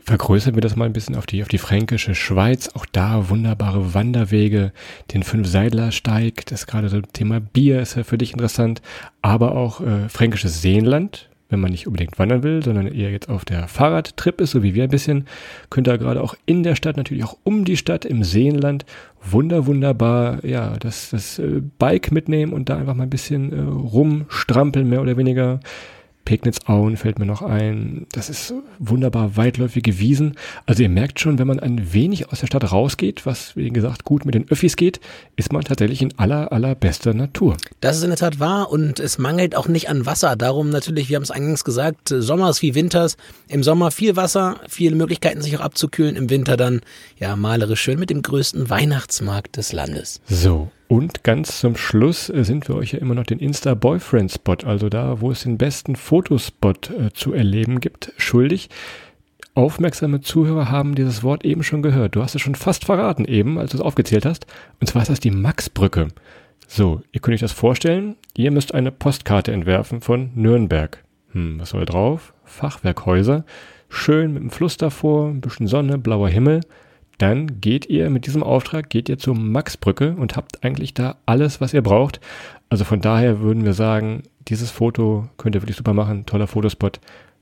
vergrößern 0.03 0.55
wir 0.55 0.63
das 0.63 0.77
mal 0.77 0.87
ein 0.87 0.93
bisschen 0.93 1.17
auf 1.17 1.27
die, 1.27 1.43
auf 1.43 1.49
die 1.49 1.59
fränkische 1.59 2.15
Schweiz. 2.15 2.71
Auch 2.75 2.87
da 2.87 3.29
wunderbare 3.29 3.95
Wanderwege, 3.95 4.73
den 5.13 5.23
Fünfseidlersteig, 5.23 6.47
das 6.47 6.67
gerade 6.67 6.89
das 6.89 7.03
Thema 7.13 7.41
Bier 7.41 7.81
ist 7.81 7.97
ja 7.97 8.05
für 8.05 8.19
dich 8.19 8.33
interessant, 8.33 8.83
aber 9.23 9.55
auch 9.55 9.81
äh, 9.81 10.09
fränkisches 10.09 10.63
Seenland, 10.63 11.29
wenn 11.51 11.61
man 11.61 11.71
nicht 11.71 11.87
unbedingt 11.87 12.19
wandern 12.19 12.43
will, 12.43 12.63
sondern 12.65 12.87
eher 12.87 13.11
jetzt 13.11 13.29
auf 13.29 13.45
der 13.45 13.69
Fahrradtrip 13.69 14.41
ist, 14.41 14.53
so 14.53 14.63
wie 14.63 14.75
wir 14.75 14.85
ein 14.85 14.91
bisschen, 14.91 15.27
könnt 15.71 15.87
ihr 15.87 15.99
gerade 15.99 16.23
auch 16.23 16.35
in 16.47 16.63
der 16.63 16.75
Stadt, 16.75 16.97
natürlich 16.97 17.25
auch 17.25 17.37
um 17.45 17.65
die 17.65 17.77
Stadt 17.77 18.05
im 18.05 18.25
Seenland, 18.25 18.87
wunder, 19.23 19.67
wunderbar, 19.67 20.45
ja, 20.45 20.77
das, 20.79 21.11
das 21.11 21.39
äh, 21.39 21.61
Bike 21.79 22.11
mitnehmen 22.11 22.53
und 22.53 22.69
da 22.69 22.77
einfach 22.77 22.95
mal 22.95 23.05
ein 23.05 23.11
bisschen 23.11 23.53
äh, 23.53 23.61
rumstrampeln, 23.61 24.89
mehr 24.89 25.03
oder 25.03 25.17
weniger. 25.17 25.61
Pegnitz-Auen 26.25 26.97
fällt 26.97 27.19
mir 27.19 27.27
noch 27.27 27.43
ein. 27.43 28.07
Das 28.13 28.31
ist 28.31 28.55
wunderbar 28.79 29.37
weitläufige 29.37 29.99
Wiesen. 29.99 30.37
Also 30.67 30.83
ihr 30.83 30.89
merkt 30.89 31.21
schon, 31.21 31.39
wenn 31.39 31.47
man 31.47 31.61
ein 31.61 31.93
wenig 31.93 32.31
aus 32.31 32.41
der 32.41 32.47
Stadt 32.47 32.71
rausgeht, 32.73 33.27
was 33.27 33.57
wie 33.57 33.71
gesagt 33.71 34.05
gut 34.05 34.25
mit 34.25 34.35
den 34.35 34.49
Öffis 34.51 34.77
geht, 34.77 35.01
ist 35.37 35.53
man 35.53 35.63
tatsächlich 35.63 36.03
in 36.03 36.19
aller, 36.19 36.53
allerbester 36.53 37.15
Natur. 37.15 37.57
Das 37.81 37.97
ist 37.97 38.03
in 38.03 38.11
der 38.11 38.19
Tat 38.19 38.41
wahr 38.41 38.71
und 38.71 39.01
es 39.01 39.19
mangelt 39.19 39.55
auch 39.57 39.69
nicht 39.69 39.89
an 39.89 40.07
Wasser. 40.07 40.37
Darum 40.37 40.71
natürlich, 40.71 41.09
wir 41.09 41.17
haben 41.17 41.23
es 41.23 41.31
eingangs 41.31 41.65
gesagt, 41.65 42.09
Sommers 42.09 42.63
wie 42.63 42.75
Winters. 42.75 43.17
Im 43.49 43.63
Sommer 43.63 43.91
viel 43.91 44.17
Wasser, 44.17 44.61
viele 44.69 44.97
Möglichkeiten 44.97 45.43
sich 45.43 45.57
auch 45.57 45.63
abzukühlen. 45.63 46.17
Im 46.17 46.31
Winter 46.31 46.57
dann 46.57 46.81
ja 47.19 47.37
malerisch 47.37 47.81
schön 47.81 47.99
mit 47.99 48.11
dem 48.11 48.23
größten 48.23 48.71
Weihnachtsmarkt 48.71 49.57
des 49.57 49.73
Landes. 49.73 50.21
So, 50.27 50.71
und 50.95 51.25
ganz 51.25 51.59
zum 51.59 51.77
Schluss 51.77 52.31
äh, 52.31 52.45
sind 52.45 52.69
wir 52.69 52.77
euch 52.77 52.93
ja 52.93 53.01
immer 53.01 53.17
noch 53.17 53.25
den 53.25 53.41
Insta-Boyfriend-Spot, 53.41 54.59
also 54.65 54.89
da, 54.89 55.21
wo 55.21 55.33
es 55.33 55.43
den 55.43 55.59
besten 55.59 55.97
Fotospot 55.97 56.91
äh, 56.91 57.13
zu 57.13 57.33
erleben 57.33 57.81
gibt, 57.81 58.13
schuldig. 58.17 58.71
Aufmerksame 59.55 60.21
Zuhörer 60.21 60.71
haben 60.71 60.95
dieses 60.95 61.25
Wort 61.25 61.45
eben 61.45 61.65
schon 61.65 61.83
gehört. 61.83 62.15
Du 62.15 62.23
hast 62.23 62.37
es 62.37 62.43
schon 62.43 62.55
fast 62.55 62.85
verraten 62.85 63.25
eben, 63.25 63.59
als 63.59 63.73
du 63.73 63.79
es 63.79 63.83
aufgezählt 63.83 64.25
hast. 64.25 64.47
Und 64.79 64.87
zwar 64.87 65.03
ist 65.03 65.09
das 65.09 65.19
die 65.19 65.33
Maxbrücke. 65.33 66.09
So, 66.69 67.03
ihr 67.11 67.21
könnt 67.21 67.35
euch 67.35 67.41
das 67.41 67.51
vorstellen. 67.51 68.15
Ihr 68.37 68.53
müsst 68.53 68.73
eine 68.73 68.93
Postkarte 68.93 69.51
entwerfen 69.51 70.01
von 70.01 70.31
Nürnberg. 70.37 71.03
Hm, 71.33 71.59
was 71.59 71.71
soll 71.71 71.87
drauf? 71.87 72.35
Fachwerkhäuser. 72.45 73.45
Schön 73.89 74.33
mit 74.33 74.45
dem 74.45 74.51
Fluss 74.51 74.77
davor, 74.77 75.29
ein 75.29 75.41
bisschen 75.41 75.67
Sonne, 75.67 75.99
blauer 75.99 76.29
Himmel 76.29 76.61
dann 77.19 77.61
geht 77.61 77.87
ihr 77.87 78.11
mit 78.11 78.27
diesem 78.27 78.43
Auftrag, 78.43 78.91
geht 78.91 79.09
ihr 79.09 79.19
zur 79.19 79.35
Maxbrücke 79.35 80.15
und 80.17 80.37
habt 80.37 80.65
eigentlich 80.65 80.95
da 80.95 81.17
alles, 81.27 81.61
was 81.61 81.75
ihr 81.75 81.83
braucht. 81.83 82.21
Also 82.69 82.85
von 82.85 83.01
daher 83.01 83.41
würden 83.41 83.65
wir 83.65 83.75
sagen, 83.75 84.23
dieses 84.49 84.71
Foto 84.71 85.29
könnt 85.37 85.55
ihr 85.55 85.63
wirklich 85.63 85.77
super 85.77 85.95
machen, 85.95 86.27
toller 86.27 86.47
Fotospot. 86.47 87.01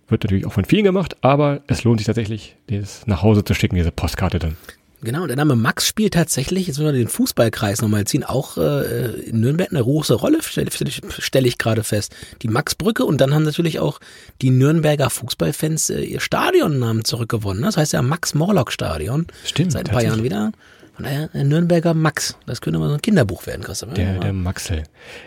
Wird 0.09 0.25
natürlich 0.25 0.47
auch 0.47 0.53
von 0.53 0.65
vielen 0.65 0.85
gemacht, 0.85 1.17
aber 1.23 1.63
es 1.69 1.85
lohnt 1.85 2.01
sich 2.01 2.07
tatsächlich, 2.07 2.57
das 2.67 3.07
nach 3.07 3.23
Hause 3.23 3.45
zu 3.45 3.55
schicken, 3.55 3.77
diese 3.77 3.93
Postkarte 3.93 4.39
dann. 4.39 4.57
Genau, 5.05 5.27
der 5.27 5.37
Name 5.37 5.57
Max 5.57 5.89
spielt 5.89 6.15
tatsächlich, 6.15 6.69
jetzt 6.69 6.79
wenn 6.79 6.87
wir 6.87 6.93
den 6.93 7.09
Fußballkreis 7.09 7.83
nochmal 7.83 8.05
ziehen, 8.05 8.23
auch 8.23 8.57
äh, 8.57 9.21
in 9.23 9.41
Nürnberg 9.41 9.73
eine 9.73 9.83
große 9.83 10.15
Rolle, 10.15 10.43
stelle 10.43 10.71
stell 10.71 11.47
ich 11.47 11.59
gerade 11.59 11.83
fest. 11.83 12.15
Die 12.43 12.49
Maxbrücke 12.49 13.05
und 13.05 13.21
dann 13.21 13.35
haben 13.35 13.43
natürlich 13.43 13.81
auch 13.81 13.99
die 14.43 14.51
Nürnberger 14.51 15.11
Fußballfans 15.11 15.91
äh, 15.91 16.03
ihr 16.03 16.21
Stadionnamen 16.21 17.05
zurückgewonnen. 17.05 17.65
Das 17.65 17.77
heißt 17.77 17.93
ja 17.93 18.03
Max-Morlock-Stadion. 18.03 19.27
Stimmt. 19.45 19.73
Seit 19.73 19.89
ein 19.89 19.93
paar 19.93 20.05
Jahren 20.05 20.23
wieder. 20.23 20.53
Von 20.95 21.05
daher 21.07 21.29
der 21.29 21.45
Nürnberger 21.45 21.95
Max. 21.95 22.37
Das 22.47 22.61
könnte 22.61 22.79
mal 22.79 22.89
so 22.89 22.95
ein 22.95 23.03
Kinderbuch 23.03 23.47
werden, 23.47 23.63
Christoph. 23.63 23.95
Der, 23.95 24.21
der 24.21 24.33
Maxel. 24.33 24.85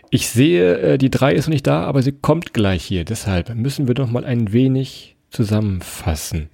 Ich 0.10 0.30
sehe, 0.30 0.78
äh, 0.78 0.98
die 0.98 1.10
drei 1.10 1.34
ist 1.34 1.48
noch 1.48 1.54
nicht 1.54 1.68
da, 1.68 1.84
aber 1.84 2.02
sie 2.02 2.14
kommt 2.14 2.54
gleich 2.54 2.86
hier. 2.86 3.04
Deshalb 3.04 3.54
müssen 3.56 3.88
wir 3.88 3.96
doch 3.96 4.10
mal 4.10 4.24
ein 4.24 4.54
wenig 4.54 5.18
zusammenfassen. 5.32 6.50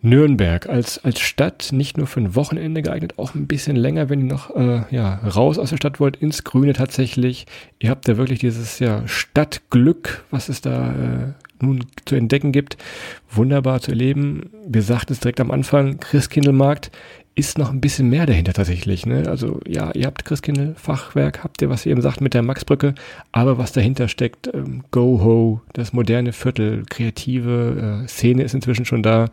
Nürnberg 0.00 0.68
als, 0.68 1.02
als 1.04 1.20
Stadt 1.20 1.70
nicht 1.72 1.96
nur 1.96 2.06
für 2.06 2.20
ein 2.20 2.34
Wochenende 2.34 2.82
geeignet, 2.82 3.14
auch 3.16 3.34
ein 3.34 3.46
bisschen 3.46 3.76
länger, 3.76 4.08
wenn 4.08 4.20
ihr 4.20 4.32
noch 4.32 4.54
äh, 4.54 4.82
ja, 4.90 5.14
raus 5.16 5.58
aus 5.58 5.70
der 5.70 5.76
Stadt 5.76 6.00
wollt, 6.00 6.16
ins 6.16 6.44
Grüne 6.44 6.72
tatsächlich. 6.72 7.46
Ihr 7.78 7.90
habt 7.90 8.06
da 8.08 8.16
wirklich 8.16 8.38
dieses 8.38 8.78
ja, 8.78 9.06
Stadtglück, 9.06 10.24
was 10.30 10.48
es 10.48 10.60
da 10.60 10.92
äh, 10.92 11.32
nun 11.60 11.84
zu 12.04 12.14
entdecken 12.14 12.52
gibt. 12.52 12.76
Wunderbar 13.30 13.80
zu 13.80 13.90
erleben. 13.90 14.50
Wir 14.66 14.82
sagten 14.82 15.12
es 15.12 15.20
direkt 15.20 15.40
am 15.40 15.50
Anfang, 15.50 15.98
Christkindlmarkt 15.98 16.90
ist 17.38 17.56
noch 17.56 17.70
ein 17.70 17.80
bisschen 17.80 18.08
mehr 18.08 18.26
dahinter 18.26 18.52
tatsächlich. 18.52 19.06
Ne? 19.06 19.28
Also 19.28 19.60
ja, 19.66 19.92
ihr 19.94 20.06
habt 20.06 20.24
Christkindl, 20.24 20.74
Fachwerk, 20.76 21.44
habt 21.44 21.62
ihr, 21.62 21.70
was 21.70 21.86
ihr 21.86 21.92
eben 21.92 22.02
sagt 22.02 22.20
mit 22.20 22.34
der 22.34 22.42
Maxbrücke, 22.42 22.96
aber 23.30 23.58
was 23.58 23.70
dahinter 23.70 24.08
steckt, 24.08 24.50
ähm, 24.52 24.82
Go-Ho, 24.90 25.60
das 25.72 25.92
moderne 25.92 26.32
Viertel, 26.32 26.82
kreative 26.90 28.02
äh, 28.02 28.08
Szene 28.08 28.42
ist 28.42 28.54
inzwischen 28.54 28.84
schon 28.84 29.04
da. 29.04 29.26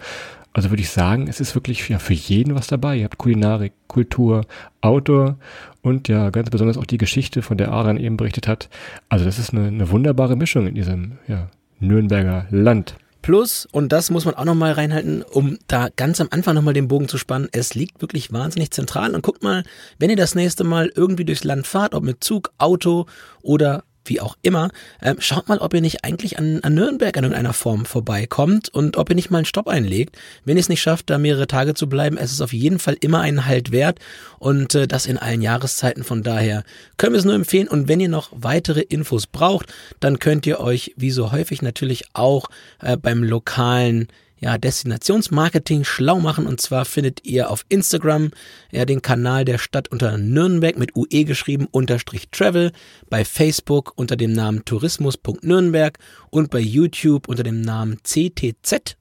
Also 0.55 0.69
würde 0.69 0.81
ich 0.81 0.89
sagen, 0.89 1.27
es 1.27 1.41
ist 1.41 1.53
wirklich 1.53 1.89
ja, 1.89 1.99
für 1.99 2.13
jeden 2.13 2.55
was 2.55 2.67
dabei. 2.67 2.95
Ihr 2.95 3.03
habt 3.03 3.17
Kulinarik, 3.17 3.73
Kultur, 3.89 4.45
Outdoor 4.79 5.37
und 5.81 6.07
ja 6.07 6.29
ganz 6.29 6.49
besonders 6.49 6.77
auch 6.77 6.85
die 6.85 6.97
Geschichte, 6.97 7.41
von 7.41 7.57
der 7.57 7.73
Adrian 7.73 7.97
eben 7.97 8.15
berichtet 8.15 8.47
hat. 8.47 8.69
Also 9.09 9.25
das 9.25 9.37
ist 9.37 9.53
eine, 9.53 9.67
eine 9.67 9.91
wunderbare 9.91 10.37
Mischung 10.37 10.65
in 10.65 10.75
diesem 10.75 11.17
ja, 11.27 11.49
Nürnberger 11.81 12.47
Land. 12.51 12.95
Plus, 13.21 13.67
und 13.69 13.91
das 13.91 14.11
muss 14.11 14.23
man 14.23 14.35
auch 14.35 14.45
nochmal 14.45 14.71
reinhalten, 14.71 15.23
um 15.23 15.57
da 15.67 15.89
ganz 15.93 16.21
am 16.21 16.29
Anfang 16.31 16.55
nochmal 16.55 16.73
den 16.73 16.87
Bogen 16.87 17.09
zu 17.09 17.17
spannen, 17.17 17.49
es 17.51 17.75
liegt 17.75 18.01
wirklich 18.01 18.31
wahnsinnig 18.31 18.71
zentral. 18.71 19.13
Und 19.13 19.23
guckt 19.23 19.43
mal, 19.43 19.65
wenn 19.99 20.09
ihr 20.09 20.15
das 20.15 20.35
nächste 20.35 20.63
Mal 20.63 20.89
irgendwie 20.95 21.25
durchs 21.25 21.43
Land 21.43 21.67
fahrt, 21.67 21.95
ob 21.95 22.03
mit 22.05 22.23
Zug, 22.23 22.53
Auto 22.59 23.07
oder 23.41 23.83
wie 24.05 24.21
auch 24.21 24.37
immer, 24.41 24.69
äh, 25.01 25.15
schaut 25.19 25.47
mal, 25.47 25.59
ob 25.59 25.73
ihr 25.73 25.81
nicht 25.81 26.03
eigentlich 26.03 26.37
an, 26.39 26.59
an 26.61 26.73
Nürnberg 26.73 27.15
in 27.17 27.23
irgendeiner 27.23 27.53
Form 27.53 27.85
vorbeikommt 27.85 28.69
und 28.69 28.97
ob 28.97 29.09
ihr 29.09 29.15
nicht 29.15 29.31
mal 29.31 29.39
einen 29.39 29.45
Stopp 29.45 29.67
einlegt. 29.67 30.17
Wenn 30.43 30.57
ihr 30.57 30.61
es 30.61 30.69
nicht 30.69 30.81
schafft, 30.81 31.09
da 31.09 31.17
mehrere 31.17 31.47
Tage 31.47 31.73
zu 31.73 31.87
bleiben, 31.87 32.17
es 32.17 32.31
ist 32.31 32.41
auf 32.41 32.53
jeden 32.53 32.79
Fall 32.79 32.97
immer 32.99 33.21
einen 33.21 33.45
Halt 33.45 33.71
wert 33.71 33.99
und 34.39 34.75
äh, 34.75 34.87
das 34.87 35.05
in 35.05 35.17
allen 35.17 35.41
Jahreszeiten. 35.41 36.03
Von 36.03 36.23
daher 36.23 36.63
können 36.97 37.13
wir 37.13 37.19
es 37.19 37.25
nur 37.25 37.35
empfehlen 37.35 37.67
und 37.67 37.87
wenn 37.87 37.99
ihr 37.99 38.09
noch 38.09 38.29
weitere 38.31 38.81
Infos 38.81 39.27
braucht, 39.27 39.73
dann 39.99 40.19
könnt 40.19 40.45
ihr 40.45 40.59
euch 40.59 40.93
wie 40.95 41.11
so 41.11 41.31
häufig 41.31 41.61
natürlich 41.61 42.05
auch 42.13 42.47
äh, 42.81 42.97
beim 42.97 43.23
lokalen 43.23 44.07
ja, 44.39 44.57
Destinationsmarketing 44.57 45.83
schlau 45.83 46.19
machen. 46.19 46.47
Und 46.47 46.61
zwar 46.61 46.85
findet 46.85 47.25
ihr 47.25 47.49
auf 47.49 47.65
Instagram 47.69 48.31
ja, 48.71 48.85
den 48.85 49.01
Kanal 49.01 49.45
der 49.45 49.57
Stadt 49.57 49.87
unter 49.89 50.17
Nürnberg 50.17 50.77
mit 50.77 50.95
UE 50.95 51.25
geschrieben, 51.25 51.67
unterstrich 51.71 52.29
Travel, 52.29 52.71
bei 53.09 53.25
Facebook 53.25 53.93
unter 53.95 54.15
dem 54.15 54.33
Namen 54.33 54.65
tourismus.nürnberg 54.65 55.97
und 56.29 56.49
bei 56.49 56.59
YouTube 56.59 57.27
unter 57.27 57.43
dem 57.43 57.61
Namen 57.61 57.99
CTZ 58.03 58.97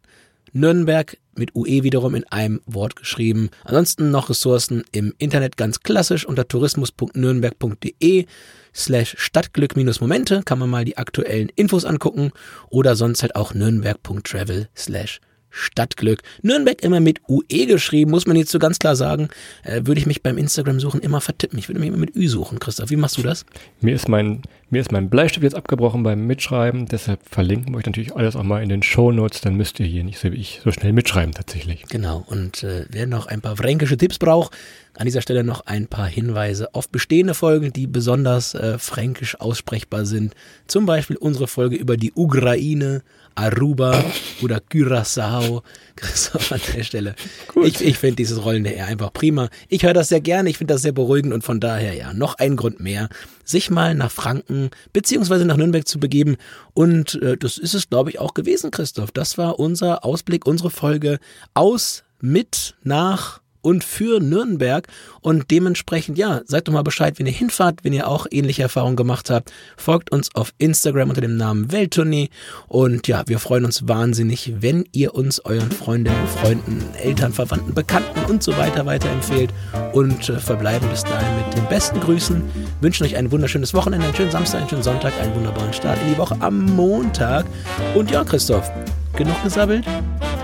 Nürnberg 0.54 1.18
mit 1.36 1.54
UE 1.56 1.82
wiederum 1.82 2.14
in 2.14 2.24
einem 2.28 2.60
Wort 2.64 2.94
geschrieben. 2.94 3.50
Ansonsten 3.64 4.10
noch 4.10 4.30
Ressourcen 4.30 4.84
im 4.92 5.12
Internet 5.18 5.56
ganz 5.56 5.80
klassisch 5.80 6.24
unter 6.24 6.46
tourismus.nürnberg.de 6.46 8.26
slash 8.74 9.14
Stadtglück-Momente 9.18 10.42
kann 10.44 10.58
man 10.58 10.70
mal 10.70 10.84
die 10.84 10.98
aktuellen 10.98 11.50
Infos 11.54 11.84
angucken 11.84 12.32
oder 12.70 12.96
sonst 12.96 13.22
halt 13.22 13.36
auch 13.36 13.54
nürnberg.travel 13.54 14.68
slash 14.76 15.20
Stadtglück. 15.54 16.22
Nürnberg 16.42 16.82
immer 16.82 16.98
mit 17.00 17.20
UE 17.28 17.66
geschrieben, 17.66 18.10
muss 18.10 18.26
man 18.26 18.36
jetzt 18.36 18.50
so 18.50 18.58
ganz 18.58 18.80
klar 18.80 18.96
sagen. 18.96 19.28
Äh, 19.62 19.82
würde 19.84 20.00
ich 20.00 20.06
mich 20.06 20.22
beim 20.22 20.36
Instagram 20.36 20.80
suchen 20.80 21.00
immer 21.00 21.20
vertippen. 21.20 21.58
Ich 21.58 21.68
würde 21.68 21.78
mich 21.78 21.88
immer 21.88 21.98
mit 21.98 22.16
Ü 22.16 22.28
suchen, 22.28 22.58
Christoph. 22.58 22.90
Wie 22.90 22.96
machst 22.96 23.16
du 23.18 23.22
das? 23.22 23.46
Mir 23.80 23.94
ist 23.94 24.08
mein, 24.08 24.42
Mir 24.74 24.80
ist 24.80 24.90
mein 24.90 25.08
Bleistift 25.08 25.44
jetzt 25.44 25.54
abgebrochen 25.54 26.02
beim 26.02 26.26
Mitschreiben, 26.26 26.86
deshalb 26.86 27.20
verlinken 27.30 27.72
wir 27.72 27.78
euch 27.78 27.86
natürlich 27.86 28.16
alles 28.16 28.34
auch 28.34 28.42
mal 28.42 28.60
in 28.60 28.68
den 28.68 28.82
Show 28.82 29.12
Notes, 29.12 29.40
dann 29.40 29.54
müsst 29.54 29.78
ihr 29.78 29.86
hier 29.86 30.02
nicht 30.02 30.18
so 30.18 30.32
wie 30.32 30.36
ich 30.36 30.62
so 30.64 30.72
schnell 30.72 30.92
mitschreiben 30.92 31.32
tatsächlich. 31.32 31.84
Genau, 31.90 32.24
und 32.26 32.64
äh, 32.64 32.84
wer 32.90 33.06
noch 33.06 33.28
ein 33.28 33.40
paar 33.40 33.56
fränkische 33.56 33.96
Tipps 33.96 34.18
braucht, 34.18 34.52
an 34.96 35.06
dieser 35.06 35.22
Stelle 35.22 35.44
noch 35.44 35.66
ein 35.66 35.86
paar 35.86 36.06
Hinweise 36.06 36.74
auf 36.74 36.88
bestehende 36.88 37.34
Folgen, 37.34 37.72
die 37.72 37.86
besonders 37.86 38.54
äh, 38.54 38.78
fränkisch 38.78 39.40
aussprechbar 39.40 40.06
sind. 40.06 40.34
Zum 40.66 40.86
Beispiel 40.86 41.16
unsere 41.16 41.46
Folge 41.46 41.76
über 41.76 41.96
die 41.96 42.12
Ukraine, 42.14 43.02
Aruba 43.34 44.04
oder 44.42 44.58
Curaçao. 44.58 45.62
Christoph 45.96 46.52
an 46.52 46.60
der 46.74 46.82
Stelle. 46.82 47.14
Gut. 47.48 47.66
Ich, 47.66 47.80
ich 47.80 47.98
finde 47.98 48.16
dieses 48.16 48.44
rollende 48.44 48.74
R 48.74 48.86
einfach 48.86 49.12
prima. 49.12 49.48
Ich 49.68 49.84
höre 49.84 49.94
das 49.94 50.08
sehr 50.08 50.20
gerne, 50.20 50.50
ich 50.50 50.58
finde 50.58 50.74
das 50.74 50.82
sehr 50.82 50.92
beruhigend 50.92 51.32
und 51.32 51.42
von 51.42 51.60
daher 51.60 51.94
ja, 51.94 52.12
noch 52.12 52.36
ein 52.38 52.56
Grund 52.56 52.80
mehr, 52.80 53.08
sich 53.44 53.70
mal 53.70 53.94
nach 53.94 54.10
Franken 54.10 54.70
beziehungsweise 54.92 55.44
nach 55.44 55.56
Nürnberg 55.56 55.86
zu 55.86 55.98
begeben. 55.98 56.36
Und 56.72 57.20
äh, 57.22 57.36
das 57.36 57.58
ist 57.58 57.74
es, 57.74 57.88
glaube 57.88 58.10
ich, 58.10 58.18
auch 58.18 58.34
gewesen, 58.34 58.70
Christoph. 58.70 59.12
Das 59.12 59.38
war 59.38 59.58
unser 59.58 60.04
Ausblick, 60.04 60.46
unsere 60.46 60.70
Folge 60.70 61.18
aus, 61.54 62.04
mit, 62.20 62.74
nach 62.82 63.40
und 63.64 63.82
für 63.82 64.20
Nürnberg. 64.20 64.86
Und 65.20 65.50
dementsprechend, 65.50 66.18
ja, 66.18 66.42
seid 66.44 66.68
doch 66.68 66.72
mal 66.72 66.82
Bescheid, 66.82 67.18
wenn 67.18 67.26
ihr 67.26 67.32
hinfahrt, 67.32 67.82
wenn 67.82 67.92
ihr 67.92 68.06
auch 68.06 68.26
ähnliche 68.30 68.62
Erfahrungen 68.62 68.96
gemacht 68.96 69.30
habt. 69.30 69.52
Folgt 69.76 70.12
uns 70.12 70.34
auf 70.34 70.52
Instagram 70.58 71.08
unter 71.08 71.22
dem 71.22 71.36
Namen 71.36 71.72
Welttournee. 71.72 72.28
Und 72.68 73.08
ja, 73.08 73.22
wir 73.26 73.38
freuen 73.38 73.64
uns 73.64 73.88
wahnsinnig, 73.88 74.52
wenn 74.60 74.84
ihr 74.92 75.14
uns 75.14 75.40
euren 75.40 75.70
Freundinnen, 75.70 76.28
Freunden, 76.28 76.82
Eltern, 77.02 77.32
Verwandten, 77.32 77.74
Bekannten 77.74 78.30
und 78.30 78.42
so 78.42 78.56
weiter 78.56 78.84
weiterempfehlt. 78.84 79.50
Und 79.92 80.28
äh, 80.28 80.38
verbleiben 80.38 80.88
bis 80.90 81.02
dahin 81.02 81.36
mit 81.36 81.56
den 81.56 81.66
besten 81.68 82.00
Grüßen. 82.00 82.42
Wünschen 82.82 83.06
euch 83.06 83.16
ein 83.16 83.32
wunderschönes 83.32 83.72
Wochenende, 83.72 84.06
einen 84.06 84.14
schönen 84.14 84.30
Samstag, 84.30 84.60
einen 84.60 84.68
schönen 84.68 84.82
Sonntag, 84.82 85.12
einen 85.20 85.34
wunderbaren 85.34 85.72
Start 85.72 85.98
in 86.02 86.12
die 86.12 86.18
Woche 86.18 86.36
am 86.40 86.66
Montag. 86.66 87.46
Und 87.94 88.10
ja, 88.10 88.24
Christoph, 88.24 88.70
genug 89.16 89.42
gesabbelt. 89.42 89.86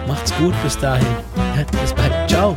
Macht's 0.08 0.34
gut, 0.38 0.54
bis 0.62 0.78
dahin. 0.78 1.06
Bis 1.82 1.92
bald. 1.92 2.30
Ciao. 2.30 2.56